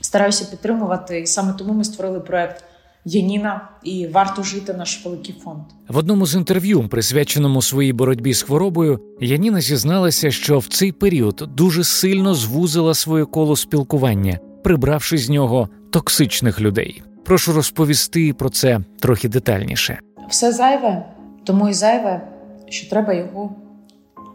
стараюся 0.00 0.44
підтримувати. 0.44 1.20
І 1.20 1.26
саме 1.26 1.52
тому 1.52 1.72
ми 1.72 1.84
створили 1.84 2.20
проект 2.20 2.64
Яніна 3.04 3.68
і 3.84 4.06
варто 4.06 4.42
жити 4.42 4.74
наш 4.74 5.04
великий 5.04 5.34
фонд. 5.44 5.62
В 5.88 5.96
одному 5.96 6.26
з 6.26 6.34
інтерв'ю, 6.34 6.88
присвяченому 6.88 7.62
своїй 7.62 7.92
боротьбі 7.92 8.34
з 8.34 8.42
хворобою, 8.42 9.00
Яніна 9.20 9.60
зізналася, 9.60 10.30
що 10.30 10.58
в 10.58 10.66
цей 10.66 10.92
період 10.92 11.48
дуже 11.56 11.84
сильно 11.84 12.34
звузила 12.34 12.94
своє 12.94 13.24
коло 13.24 13.56
спілкування, 13.56 14.38
прибравши 14.64 15.18
з 15.18 15.30
нього 15.30 15.68
токсичних 15.90 16.60
людей. 16.60 17.02
Прошу 17.24 17.52
розповісти 17.52 18.32
про 18.32 18.50
це 18.50 18.80
трохи 19.00 19.28
детальніше. 19.28 19.98
Все 20.28 20.52
зайве, 20.52 21.06
тому 21.44 21.68
і 21.68 21.72
зайве, 21.72 22.28
що 22.68 22.90
треба 22.90 23.12
його 23.14 23.56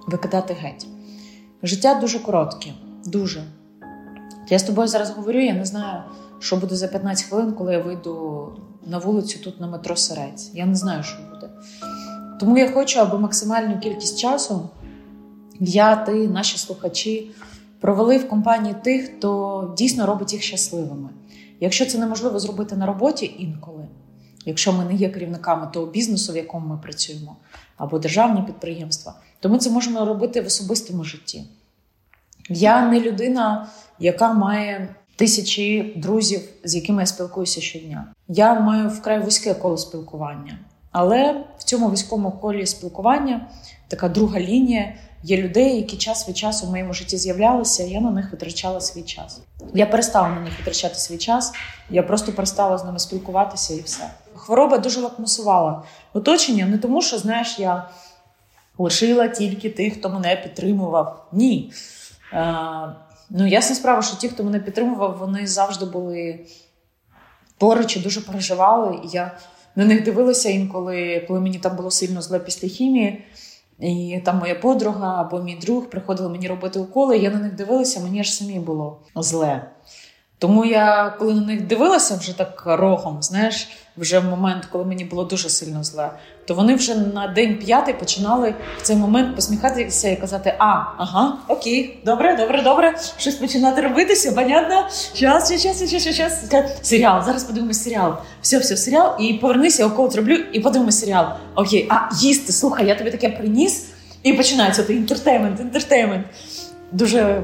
викидати 0.08 0.54
геть. 0.62 0.88
Життя 1.63 1.99
дуже 2.01 2.19
коротке, 2.19 2.69
дуже. 3.06 3.43
Я 4.49 4.60
з 4.60 4.63
тобою 4.63 4.88
зараз 4.88 5.12
говорю, 5.12 5.39
я 5.39 5.54
не 5.54 5.65
знаю 5.65 6.04
що 6.45 6.55
буде 6.55 6.75
за 6.75 6.88
15 6.88 7.25
хвилин, 7.25 7.53
коли 7.53 7.73
я 7.73 7.79
вийду 7.79 8.47
на 8.86 8.97
вулицю 8.97 9.39
тут 9.39 9.62
на 9.62 9.67
метро 9.67 9.95
Сирець. 9.95 10.51
Я 10.53 10.65
не 10.65 10.75
знаю, 10.75 11.03
що 11.03 11.17
буде. 11.34 11.49
Тому 12.39 12.58
я 12.58 12.71
хочу, 12.71 12.99
аби 12.99 13.19
максимальну 13.19 13.79
кількість 13.79 14.19
часу 14.19 14.69
я, 15.60 15.95
ти, 15.95 16.27
наші 16.27 16.58
слухачі 16.58 17.31
провели 17.79 18.17
в 18.17 18.29
компанії 18.29 18.75
тих, 18.84 19.05
хто 19.17 19.73
дійсно 19.77 20.05
робить 20.05 20.34
їх 20.34 20.41
щасливими. 20.41 21.10
Якщо 21.60 21.86
це 21.86 21.97
неможливо 21.97 22.39
зробити 22.39 22.75
на 22.75 22.86
роботі 22.86 23.36
інколи, 23.39 23.88
якщо 24.45 24.73
ми 24.73 24.86
не 24.86 24.93
є 24.93 25.10
керівниками 25.10 25.67
того 25.73 25.86
бізнесу, 25.86 26.34
в 26.34 26.38
якому 26.38 26.67
ми 26.67 26.77
працюємо, 26.77 27.36
або 27.77 27.99
державні 27.99 28.41
підприємства, 28.41 29.15
то 29.39 29.49
ми 29.49 29.58
це 29.58 29.69
можемо 29.69 30.05
робити 30.05 30.41
в 30.41 30.45
особистому 30.45 31.03
житті. 31.03 31.43
Я 32.49 32.89
не 32.89 33.01
людина, 33.01 33.67
яка 33.99 34.34
має 34.34 34.95
тисячі 35.15 35.93
друзів, 35.95 36.41
з 36.63 36.75
якими 36.75 37.01
я 37.01 37.06
спілкуюся 37.06 37.62
щодня. 37.62 38.08
Я 38.28 38.60
маю 38.60 38.89
вкрай 38.89 39.19
вузьке 39.19 39.54
коло 39.54 39.78
спілкування, 39.78 40.60
але 40.91 41.43
в 41.58 41.63
цьому 41.63 41.89
вузькому 41.89 42.32
колі 42.32 42.65
спілкування 42.65 43.47
така 43.88 44.10
друга 44.10 44.39
лінія. 44.39 44.93
Є 45.23 45.38
людей, 45.38 45.78
які 45.78 45.97
час 45.97 46.30
від 46.30 46.38
часу 46.38 46.67
в 46.67 46.69
моєму 46.69 46.93
житті 46.93 47.17
з'являлися, 47.17 47.84
і 47.84 47.89
я 47.89 48.01
на 48.01 48.12
них 48.12 48.32
витрачала 48.32 48.82
свій 48.82 49.01
час. 49.01 49.41
Я 49.73 49.86
перестала 49.86 50.30
на 50.30 50.39
них 50.39 50.54
витрачати 50.60 50.95
свій 50.95 51.17
час, 51.17 51.54
я 51.89 52.04
просто 52.04 52.32
перестала 52.32 52.78
з 52.78 52.86
ними 52.86 52.99
спілкуватися 52.99 53.73
і 53.73 53.82
все. 53.82 54.10
Хвороба 54.36 54.78
дуже 54.78 55.01
лакмусувала 55.01 55.84
оточення, 56.13 56.65
не 56.65 56.78
тому, 56.78 57.01
що 57.01 57.17
знаєш, 57.17 57.60
я 57.60 57.89
лишила 58.78 59.28
тільки 59.28 59.69
тих, 59.69 59.93
хто 59.93 60.10
мене 60.10 60.36
підтримував. 60.36 61.28
Ні. 61.32 61.73
Ну, 63.29 63.47
ясна 63.47 63.75
справа, 63.75 64.01
що 64.01 64.17
ті, 64.17 64.29
хто 64.29 64.43
мене 64.43 64.59
підтримував, 64.59 65.17
вони 65.19 65.47
завжди 65.47 65.85
були 65.85 66.39
поруч 67.57 67.97
і 67.97 67.99
дуже 67.99 68.21
переживали. 68.21 68.99
І 69.03 69.07
я 69.07 69.38
на 69.75 69.85
них 69.85 70.03
дивилася 70.03 70.49
інколи, 70.49 71.25
коли 71.27 71.39
мені 71.39 71.59
там 71.59 71.75
було 71.75 71.91
сильно 71.91 72.21
зле 72.21 72.39
після 72.39 72.67
хімії. 72.67 73.23
І 73.79 74.21
там 74.25 74.38
моя 74.38 74.55
подруга 74.55 75.21
або 75.21 75.39
мій 75.39 75.55
друг 75.55 75.89
приходили 75.89 76.29
мені 76.29 76.47
робити 76.47 76.79
уколи. 76.79 77.17
Я 77.17 77.29
на 77.29 77.39
них 77.39 77.55
дивилася, 77.55 77.99
мені 77.99 78.19
аж 78.19 78.33
самі 78.33 78.59
було 78.59 78.99
зле. 79.15 79.71
Тому 80.39 80.65
я, 80.65 81.15
коли 81.19 81.34
на 81.34 81.41
них 81.41 81.67
дивилася 81.67 82.15
вже 82.15 82.38
так 82.38 82.63
рогом, 82.65 83.17
знаєш, 83.21 83.67
вже 83.98 84.19
в 84.19 84.24
момент, 84.24 84.65
коли 84.71 84.86
мені 84.86 85.06
було 85.06 85.24
дуже 85.24 85.50
сильно 85.50 85.84
зле, 85.84 86.12
то 86.45 86.54
вони 86.54 86.76
вже 86.76 86.95
на 86.95 87.28
день 87.28 87.58
п'ятий 87.58 87.93
починали 87.93 88.54
в 88.78 88.82
цей 88.82 88.95
момент 88.95 89.36
посміхатися 89.36 90.10
і 90.10 90.15
казати: 90.15 90.56
А, 90.60 90.84
ага, 90.98 91.38
окей, 91.48 92.00
добре, 92.06 92.36
добре, 92.38 92.62
добре, 92.62 92.95
щось 93.17 93.36
починати 93.36 93.82
робитися, 93.82 94.32
понятно? 94.32 94.88
Щас, 95.13 95.62
щас, 95.62 95.89
щас, 95.89 96.04
щас, 96.04 96.15
щас. 96.15 96.43
Серіал, 96.82 97.24
зараз 97.26 97.43
подивимось 97.43 97.84
серіал. 97.84 98.13
Все, 98.41 98.58
все, 98.58 98.78
серіал, 98.78 99.15
і 99.19 99.34
повернися, 99.34 99.84
я 99.84 99.88
укол 99.89 100.12
зроблю, 100.12 100.36
і 100.54 100.60
подивимось 100.60 101.00
серіал. 101.00 101.26
Окей, 101.56 101.88
а 101.89 102.10
їсти, 102.15 102.54
слухай, 102.54 102.88
я 102.88 102.95
тобі 102.95 103.12
таке 103.12 103.30
приніс, 103.30 103.86
і 104.24 104.34
починається 104.34 104.86
інтертеймент, 104.89 105.60
інтертеймент. 105.60 106.26
Дуже 106.91 107.43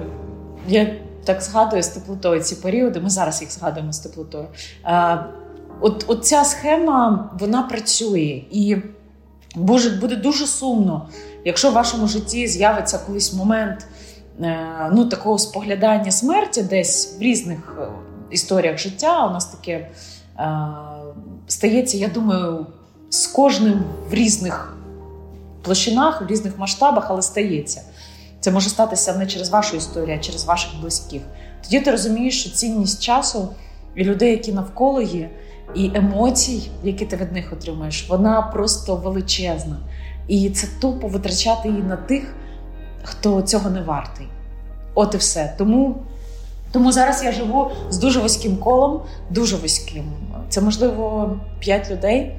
я 0.67 0.95
так 1.23 1.41
згадую 1.41 1.83
з 1.83 1.87
теплотою 1.87 2.43
ці 2.43 2.55
періоди. 2.55 2.99
Ми 2.99 3.09
зараз 3.09 3.41
їх 3.41 3.51
згадуємо 3.51 3.93
з 3.93 3.99
теплотою. 3.99 4.47
От, 5.81 6.05
от 6.07 6.25
ця 6.25 6.43
схема 6.43 7.29
вона 7.39 7.61
працює 7.61 8.43
і 8.51 8.77
буде, 9.55 9.89
буде 9.89 10.15
дуже 10.15 10.47
сумно, 10.47 11.09
якщо 11.45 11.71
в 11.71 11.73
вашому 11.73 12.07
житті 12.07 12.47
з'явиться 12.47 12.99
колись 13.07 13.33
момент 13.33 13.87
е, 14.41 14.89
ну, 14.93 15.05
такого 15.05 15.37
споглядання 15.37 16.11
смерті, 16.11 16.63
десь 16.63 17.17
в 17.19 17.21
різних 17.21 17.77
е, 17.81 17.87
історіях 18.31 18.77
життя. 18.77 19.25
У 19.25 19.29
нас 19.29 19.45
таке 19.45 19.89
е, 20.39 20.67
стається, 21.47 21.97
я 21.97 22.07
думаю, 22.07 22.65
з 23.09 23.27
кожним 23.27 23.83
в 24.09 24.13
різних 24.13 24.77
площинах, 25.61 26.21
в 26.21 26.27
різних 26.27 26.59
масштабах, 26.59 27.05
але 27.09 27.21
стається. 27.21 27.81
Це 28.41 28.51
може 28.51 28.69
статися 28.69 29.13
не 29.13 29.27
через 29.27 29.49
вашу 29.49 29.77
історію, 29.77 30.17
а 30.17 30.23
через 30.23 30.45
ваших 30.45 30.71
близьких. 30.81 31.21
Тоді 31.63 31.79
ти 31.79 31.91
розумієш, 31.91 32.41
що 32.41 32.49
цінність 32.49 33.01
часу 33.01 33.49
і 33.95 34.03
людей, 34.03 34.31
які 34.31 34.53
навколо 34.53 35.01
є, 35.01 35.29
і 35.75 35.91
емоцій, 35.95 36.69
які 36.83 37.05
ти 37.05 37.15
від 37.15 37.31
них 37.31 37.53
отримуєш, 37.53 38.09
вона 38.09 38.41
просто 38.41 38.95
величезна. 38.95 39.77
І 40.27 40.49
це 40.49 40.67
тупо 40.81 41.07
витрачати 41.07 41.69
її 41.69 41.83
на 41.83 41.95
тих, 41.95 42.35
хто 43.03 43.41
цього 43.41 43.69
не 43.69 43.81
вартий. 43.81 44.27
От 44.93 45.13
і 45.13 45.17
все. 45.17 45.53
Тому 45.57 45.95
тому 46.71 46.91
зараз 46.91 47.23
я 47.23 47.31
живу 47.31 47.71
з 47.89 47.97
дуже 47.97 48.19
вузьким 48.19 48.57
колом, 48.57 49.01
дуже 49.29 49.55
вузьким. 49.55 50.05
Це 50.49 50.61
можливо 50.61 51.29
п'ять 51.59 51.91
людей, 51.91 52.35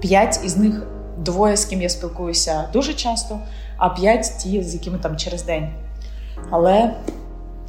п'ять 0.00 0.40
із 0.44 0.56
них 0.56 0.86
двоє, 1.18 1.56
з 1.56 1.64
ким 1.64 1.82
я 1.82 1.88
спілкуюся 1.88 2.68
дуже 2.72 2.94
часто 2.94 3.40
а 3.78 3.88
п'ять 3.88 4.32
ті, 4.42 4.62
з 4.62 4.74
якими 4.74 4.98
там 4.98 5.16
через 5.16 5.42
день. 5.42 5.68
Але 6.50 6.94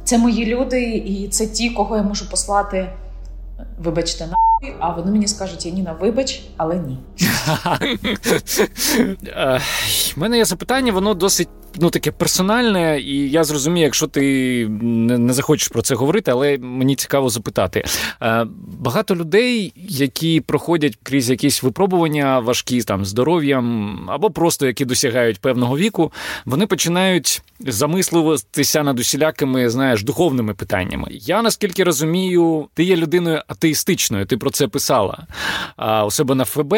це 0.04 0.18
мої 0.18 0.46
люди, 0.46 0.82
і 0.82 1.28
це 1.28 1.46
ті, 1.46 1.70
кого 1.70 1.96
я 1.96 2.02
можу 2.02 2.30
послати, 2.30 2.88
вибачте, 3.78 4.26
на 4.26 4.36
а 4.78 4.90
вони 4.90 5.10
мені 5.10 5.28
скажуть: 5.28 5.66
Яніна, 5.66 5.92
вибач, 5.92 6.42
але 6.56 6.76
ні. 6.76 6.98
У 10.16 10.20
мене 10.20 10.36
є 10.36 10.44
запитання, 10.44 10.92
воно 10.92 11.14
досить 11.14 11.48
ну 11.78 11.90
таке 11.90 12.10
персональне, 12.10 13.00
і 13.00 13.30
я 13.30 13.44
зрозумію, 13.44 13.84
якщо 13.84 14.06
ти 14.06 14.66
не, 14.68 15.32
захочеш 15.32 15.68
про 15.68 15.82
це 15.82 15.94
говорити, 15.94 16.30
але 16.30 16.58
мені 16.58 16.96
цікаво 16.96 17.28
запитати. 17.28 17.84
Е, 18.22 18.46
багато 18.78 19.16
людей, 19.16 19.72
які 19.76 20.40
проходять 20.40 20.98
крізь 21.02 21.30
якісь 21.30 21.62
випробування 21.62 22.38
важкі 22.38 22.82
там 22.82 23.04
здоров'ям, 23.04 23.96
або 24.10 24.30
просто 24.30 24.66
які 24.66 24.84
досягають 24.84 25.40
певного 25.40 25.78
віку, 25.78 26.12
вони 26.44 26.66
починають 26.66 27.42
замислюватися 27.60 28.82
над 28.82 28.98
усілякими, 28.98 29.70
знаєш, 29.70 30.02
духовними 30.02 30.54
питаннями. 30.54 31.08
Я 31.10 31.42
наскільки 31.42 31.84
розумію, 31.84 32.68
ти 32.74 32.84
є 32.84 32.96
людиною 32.96 33.42
атеїстичною, 33.46 34.26
ти 34.26 34.36
про 34.36 34.50
це 34.50 34.68
писала. 34.68 35.26
А 35.76 36.06
у 36.06 36.10
себе 36.10 36.34
на 36.34 36.44
ФБ 36.44 36.74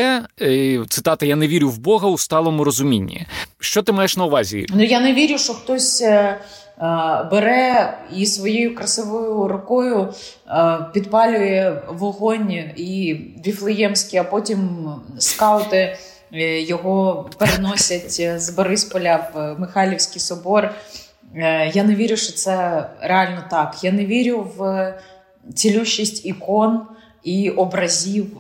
цитата 0.89 1.27
Я 1.27 1.37
не 1.37 1.49
вірю 1.49 1.69
в 1.69 1.79
Бога 1.79 2.09
у 2.09 2.19
сталому 2.19 2.65
розумінні. 2.65 3.27
Що 3.61 3.83
ти 3.83 3.93
маєш 3.93 4.17
на 4.17 4.25
увазі? 4.25 4.67
Ну 4.83 4.89
я 4.89 5.01
не 5.01 5.13
вірю, 5.13 5.39
що 5.39 5.55
хтось. 5.55 6.03
Е, 6.03 6.09
е, 6.09 6.39
бере 7.31 7.99
і 8.17 8.27
своєю 8.27 8.75
красивою 8.75 9.49
рукою 9.49 10.15
е, 10.49 10.79
підпалює 10.93 11.83
вогонь 11.89 12.51
і 12.77 13.21
віфлеємський, 13.47 14.19
а 14.19 14.25
потім 14.25 14.91
скаути 15.19 15.97
його 16.67 17.31
переносять 17.39 18.41
з 18.43 18.51
Борисполя 18.51 19.31
в 19.35 19.61
Михайлівський 19.61 20.21
собор. 20.21 20.71
Я 21.75 21.85
не 21.85 21.95
вірю, 21.95 22.17
що 22.17 22.33
це 22.33 22.87
реально 23.01 23.45
так. 23.51 23.77
Я 23.83 23.93
не 23.93 24.07
вірю 24.07 24.51
в 24.57 24.95
цілющість 25.55 26.27
ікон 26.27 26.83
і 27.23 27.51
образів. 27.51 28.37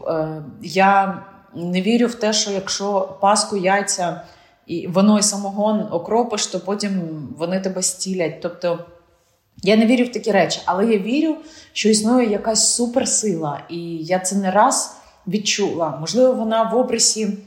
Я 0.63 1.23
не 1.55 1.83
вірю 1.83 2.07
в 2.07 2.15
те, 2.15 2.33
що 2.33 2.51
якщо 2.51 3.19
паску 3.21 3.57
яйця 3.57 4.21
і 4.73 4.87
воно 4.87 5.19
і 5.19 5.23
самогон 5.23 5.89
окропиш, 5.91 6.47
то 6.47 6.61
потім 6.61 6.93
вони 7.39 7.61
тебе 7.61 7.83
стілять. 7.83 8.41
Тобто 8.41 8.79
я 9.63 9.77
не 9.77 9.87
вірю 9.87 10.05
в 10.05 10.13
такі 10.13 10.33
речі, 10.33 10.61
але 10.65 10.87
я 10.87 10.99
вірю, 10.99 11.37
що 11.73 11.89
існує 11.89 12.31
якась 12.31 12.75
суперсила, 12.75 13.61
і 13.69 13.79
я 13.97 14.19
це 14.19 14.37
не 14.37 14.51
раз 14.51 14.97
відчула. 15.27 15.97
Можливо, 16.01 16.33
вона 16.33 16.63
в 16.63 16.77
обрисі 16.77 17.39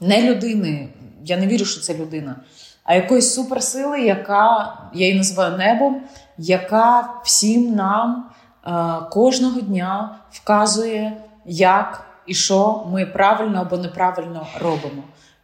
не 0.00 0.22
людини. 0.22 0.88
Я 1.24 1.36
не 1.36 1.46
вірю, 1.46 1.64
що 1.64 1.80
це 1.80 1.94
людина, 1.94 2.36
а 2.84 2.94
якоїсь 2.94 3.34
суперсили, 3.34 4.00
яка 4.00 4.76
я 4.94 5.06
її 5.06 5.18
називаю 5.18 5.56
небом, 5.56 6.02
яка 6.38 7.14
всім 7.24 7.74
нам 7.74 8.24
е, 8.66 8.70
кожного 9.10 9.60
дня 9.60 10.18
вказує, 10.30 11.16
як 11.46 12.06
і 12.26 12.34
що 12.34 12.86
ми 12.92 13.06
правильно 13.06 13.60
або 13.60 13.76
неправильно 13.76 14.46
робимо. 14.60 15.02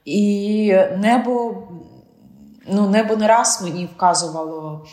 І 0.08 0.74
небо 0.96 1.62
ну, 2.68 2.88
небо 2.88 3.16
не 3.16 3.26
раз 3.26 3.60
мені 3.62 3.88
вказувало 3.96 4.86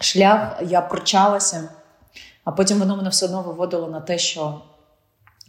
шлях, 0.00 0.62
я 0.66 0.80
прочалася, 0.80 1.68
а 2.44 2.52
потім 2.52 2.78
воно 2.78 2.96
мене 2.96 3.08
все 3.08 3.26
одно 3.26 3.42
виводило 3.42 3.88
на 3.88 4.00
те, 4.00 4.18
що 4.18 4.60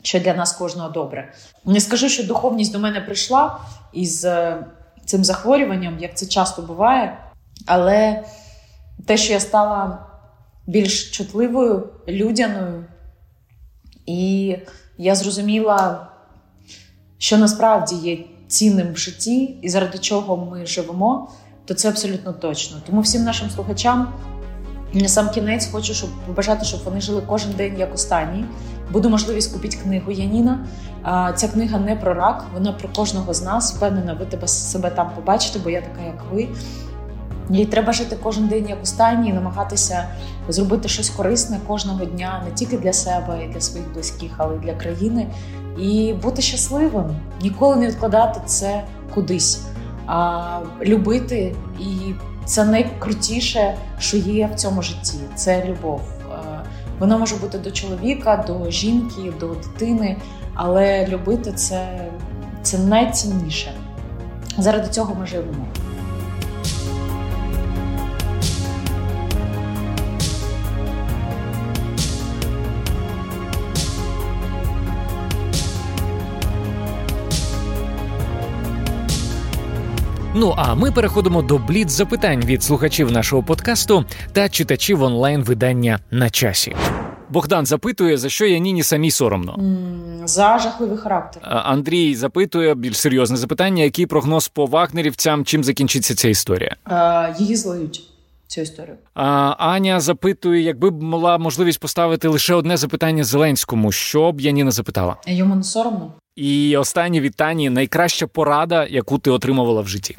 що 0.02 0.20
для 0.20 0.34
нас 0.34 0.54
кожного 0.54 0.90
добре. 0.90 1.34
Не 1.66 1.80
скажу, 1.80 2.10
що 2.10 2.24
духовність 2.24 2.74
до 2.74 2.80
мене 2.80 3.02
прийшла 3.02 3.60
із 3.94 4.26
е, 4.26 4.66
цим 5.06 5.24
захворюванням, 5.24 6.00
як 6.00 6.18
це 6.18 6.26
часто 6.26 6.62
буває, 6.62 7.18
але 7.68 8.24
те, 9.08 9.18
що 9.18 9.34
я 9.34 9.40
стала 9.40 10.06
більш 10.68 11.12
чутливою, 11.12 11.90
людяною, 12.08 12.86
і 14.06 14.58
я 14.98 15.16
зрозуміла, 15.16 16.08
що 17.18 17.38
насправді 17.38 17.96
є 17.96 18.18
цінним 18.52 18.94
в 18.94 18.98
житті 18.98 19.58
і 19.62 19.70
заради 19.70 19.98
чого 19.98 20.38
ми 20.38 20.66
живемо, 20.66 21.30
то 21.66 21.74
це 21.74 21.90
абсолютно 21.90 22.34
точно. 22.34 22.78
Тому 22.86 23.02
всім 23.02 23.24
нашим 23.24 23.50
слухачам 23.50 24.14
на 24.94 25.08
сам 25.08 25.30
кінець 25.30 25.70
хочу, 25.72 25.94
щоб 25.94 26.10
побажати, 26.28 26.66
щоб 26.66 26.84
вони 26.84 27.02
жили 27.02 27.24
кожен 27.28 27.52
день 27.52 27.80
як 27.80 27.94
останній. 27.94 28.46
Буде 28.92 29.10
можливість 29.10 29.54
купити 29.54 29.78
книгу 29.78 30.12
Яніна. 30.12 30.68
Ця 31.36 31.48
книга 31.48 31.80
не 31.80 31.96
про 31.96 32.14
рак, 32.14 32.46
вона 32.54 32.72
про 32.72 32.90
кожного 32.90 33.34
з 33.34 33.44
нас. 33.44 33.76
Впевнена, 33.76 34.14
ви 34.14 34.26
тебе 34.26 34.48
себе 34.48 34.90
там 34.90 35.12
побачите, 35.16 35.60
бо 35.60 35.70
я 35.70 35.82
така, 35.82 36.02
як 36.02 36.24
ви. 36.32 36.48
І 37.54 37.66
треба 37.66 37.94
жити 37.94 38.18
кожен 38.24 38.48
день 38.48 38.70
як 38.70 38.84
останній, 38.84 39.30
і 39.30 39.34
намагатися 39.34 40.06
зробити 40.50 40.88
щось 40.88 41.10
корисне 41.10 41.60
кожного 41.68 42.06
дня 42.06 42.44
не 42.46 42.52
тільки 42.52 42.78
для 42.78 42.94
себе 42.94 43.46
і 43.46 43.54
для 43.54 43.62
своїх 43.62 43.94
близьких, 43.94 44.32
але 44.38 44.56
й 44.56 44.60
для 44.60 44.74
країни 44.74 45.28
і 45.80 46.14
бути 46.14 46.42
щасливим, 46.42 47.16
ніколи 47.42 47.76
не 47.76 47.88
відкладати 47.88 48.42
це 48.46 48.84
кудись, 49.14 49.62
а 50.08 50.60
любити. 50.82 51.56
І 51.80 52.14
це 52.46 52.66
найкрутіше, 52.66 53.76
що 54.00 54.18
є 54.18 54.50
в 54.54 54.56
цьому 54.56 54.82
житті. 54.82 55.18
Це 55.36 55.66
любов. 55.66 56.02
Е, 56.02 56.36
вона 57.00 57.18
може 57.18 57.36
бути 57.36 57.58
до 57.58 57.72
чоловіка, 57.72 58.44
до 58.48 58.72
жінки, 58.72 59.34
до 59.40 59.48
дитини, 59.48 60.18
але 60.54 61.08
любити 61.08 61.52
це, 61.52 62.10
це 62.62 62.78
найцінніше. 62.78 63.74
Заради 64.58 64.88
цього 64.88 65.16
ми 65.20 65.28
живемо. 65.28 65.66
Ну 80.42 80.54
а 80.58 80.76
ми 80.76 80.92
переходимо 80.92 81.42
до 81.42 81.58
бліц 81.58 81.92
запитань 81.92 82.46
від 82.46 82.64
слухачів 82.64 83.12
нашого 83.12 83.44
подкасту 83.44 84.06
та 84.34 84.50
читачів 84.50 85.04
онлайн 85.04 85.44
видання 85.44 86.00
на 86.12 86.30
часі. 86.30 86.76
Богдан 87.30 87.66
запитує, 87.66 88.18
за 88.18 88.30
що 88.30 88.46
я 88.46 88.60
ніні 88.60 88.84
самі 88.84 89.12
соромно. 89.12 89.60
За 90.26 90.60
жахливий 90.60 90.98
характер. 90.98 91.44
Андрій 91.46 92.16
запитує 92.16 92.76
більш 92.76 92.98
серйозне 92.98 93.38
запитання: 93.38 93.84
який 93.84 94.06
прогноз 94.06 94.48
по 94.48 94.66
вагнерівцям, 94.66 95.46
чим 95.46 95.64
закінчиться 95.64 96.16
ця 96.16 96.30
історія? 96.30 96.76
Е, 96.92 97.36
її 97.40 97.56
злають. 97.56 98.11
Цю 98.52 98.62
історію 98.62 98.98
А, 99.14 99.26
Аня 99.58 100.00
запитує, 100.00 100.62
якби 100.62 100.90
б 100.90 101.04
мала 101.04 101.38
можливість 101.38 101.80
поставити 101.80 102.28
лише 102.28 102.54
одне 102.54 102.78
запитання 102.78 103.24
Зеленському, 103.24 103.92
що 103.92 104.32
б 104.32 104.42
Яніна 104.42 104.72
запитала? 104.72 105.16
Йому 105.28 105.56
не 105.56 105.64
соромно. 105.64 106.14
І 106.36 106.78
останнє 106.78 107.22
вітання 107.22 107.70
найкраща 107.70 108.28
порада, 108.28 108.86
яку 108.86 109.18
ти 109.18 109.32
отримувала 109.32 109.82
в 109.82 109.88
житті. 109.88 110.18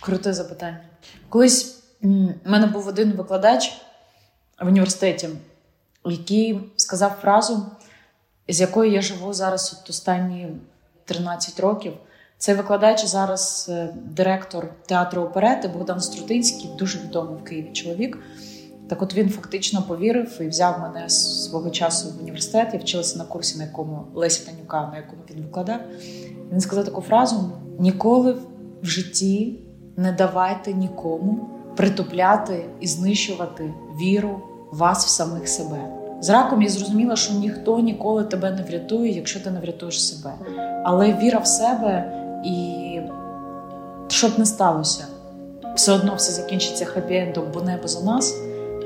Круте 0.00 0.32
запитання. 0.32 0.80
Колись 1.28 1.82
в 2.02 2.50
мене 2.50 2.66
був 2.66 2.88
один 2.88 3.12
викладач 3.12 3.72
в 4.62 4.66
університеті, 4.66 5.28
який 6.04 6.60
сказав 6.76 7.10
фразу, 7.22 7.66
з 8.48 8.60
якою 8.60 8.92
я 8.92 9.02
живу 9.02 9.32
зараз 9.32 9.80
от 9.82 9.90
останні 9.90 10.48
13 11.04 11.60
років. 11.60 11.92
Цей 12.40 12.54
викладач 12.54 13.04
зараз 13.04 13.66
е, 13.68 13.88
директор 14.16 14.68
театру 14.86 15.22
оперети 15.22 15.68
Богдан 15.68 16.00
Струтинський, 16.00 16.70
дуже 16.78 16.98
відомий 16.98 17.36
в 17.36 17.44
Києві 17.44 17.70
чоловік. 17.72 18.18
Так, 18.88 19.02
от 19.02 19.14
він 19.14 19.28
фактично 19.28 19.82
повірив 19.82 20.38
і 20.40 20.48
взяв 20.48 20.80
мене 20.80 21.08
свого 21.10 21.70
часу 21.70 22.08
в 22.08 22.22
університет. 22.22 22.68
Я 22.72 22.78
вчилася 22.78 23.18
на 23.18 23.24
курсі, 23.24 23.58
на 23.58 23.64
якому 23.64 24.06
Лесі 24.14 24.46
Танюка, 24.46 24.88
на 24.92 24.96
якому 24.96 25.22
він 25.30 25.42
викладав. 25.42 25.80
Він 26.52 26.60
сказав 26.60 26.84
таку 26.84 27.00
фразу: 27.00 27.50
ніколи 27.78 28.32
в 28.82 28.86
житті 28.86 29.58
не 29.96 30.12
давайте 30.12 30.72
нікому 30.72 31.48
притупляти 31.76 32.64
і 32.80 32.86
знищувати 32.86 33.74
віру 34.02 34.40
вас 34.72 35.06
в 35.06 35.08
самих 35.08 35.48
себе. 35.48 35.78
З 36.20 36.30
раком 36.30 36.62
я 36.62 36.68
зрозуміла, 36.68 37.16
що 37.16 37.34
ніхто 37.34 37.78
ніколи 37.78 38.24
тебе 38.24 38.50
не 38.50 38.62
врятує, 38.62 39.12
якщо 39.12 39.40
ти 39.40 39.50
не 39.50 39.60
врятуєш 39.60 40.06
себе. 40.08 40.34
Але 40.84 41.12
віра 41.12 41.38
в 41.38 41.46
себе 41.46 42.16
і 42.44 43.00
щоб 44.08 44.38
не 44.38 44.46
сталося, 44.46 45.04
все 45.74 45.92
одно 45.92 46.14
все 46.14 46.32
закінчиться 46.32 46.84
хеппі-ендом, 46.84 47.44
бо 47.54 47.60
небо 47.60 47.88
за 47.88 48.00
нас. 48.00 48.34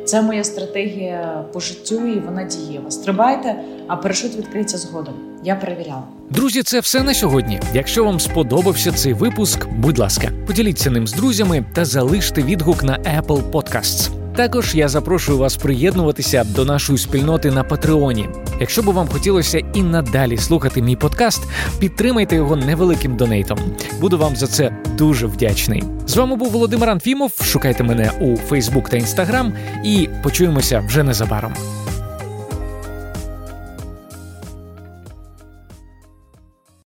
Це 0.04 0.22
моя 0.22 0.44
стратегія 0.44 1.44
по 1.52 1.60
життю, 1.60 2.06
і 2.06 2.20
вона 2.20 2.44
дієва. 2.44 2.90
Стрибайте, 2.90 3.56
а 3.88 3.96
парашут 3.96 4.36
відкриється 4.36 4.78
згодом. 4.78 5.14
Я 5.44 5.56
перевіряла. 5.56 6.02
Друзі, 6.30 6.62
це 6.62 6.80
все 6.80 7.02
на 7.02 7.14
сьогодні. 7.14 7.60
Якщо 7.74 8.04
вам 8.04 8.20
сподобався 8.20 8.92
цей 8.92 9.12
випуск, 9.12 9.66
будь 9.68 9.98
ласка, 9.98 10.30
поділіться 10.46 10.90
ним 10.90 11.06
з 11.06 11.12
друзями 11.12 11.64
та 11.74 11.84
залиште 11.84 12.42
відгук 12.42 12.82
на 12.82 12.98
Apple 12.98 13.50
Podcasts. 13.50 14.23
Також 14.36 14.74
я 14.74 14.88
запрошую 14.88 15.38
вас 15.38 15.56
приєднуватися 15.56 16.44
до 16.44 16.64
нашої 16.64 16.98
спільноти 16.98 17.50
на 17.50 17.64
Патреоні. 17.64 18.28
Якщо 18.60 18.82
би 18.82 18.92
вам 18.92 19.08
хотілося 19.08 19.58
і 19.74 19.82
надалі 19.82 20.36
слухати 20.36 20.82
мій 20.82 20.96
подкаст, 20.96 21.42
підтримайте 21.78 22.36
його 22.36 22.56
невеликим 22.56 23.16
донейтом. 23.16 23.58
Буду 24.00 24.18
вам 24.18 24.36
за 24.36 24.46
це 24.46 24.76
дуже 24.98 25.26
вдячний. 25.26 25.84
З 26.06 26.16
вами 26.16 26.36
був 26.36 26.50
Володимир 26.50 26.90
Анфімов. 26.90 27.32
Шукайте 27.42 27.84
мене 27.84 28.10
у 28.20 28.36
Фейсбук 28.36 28.88
та 28.88 28.96
Інстаграм, 28.96 29.52
і 29.84 30.08
почуємося 30.22 30.84
вже 30.88 31.02
незабаром. 31.02 31.54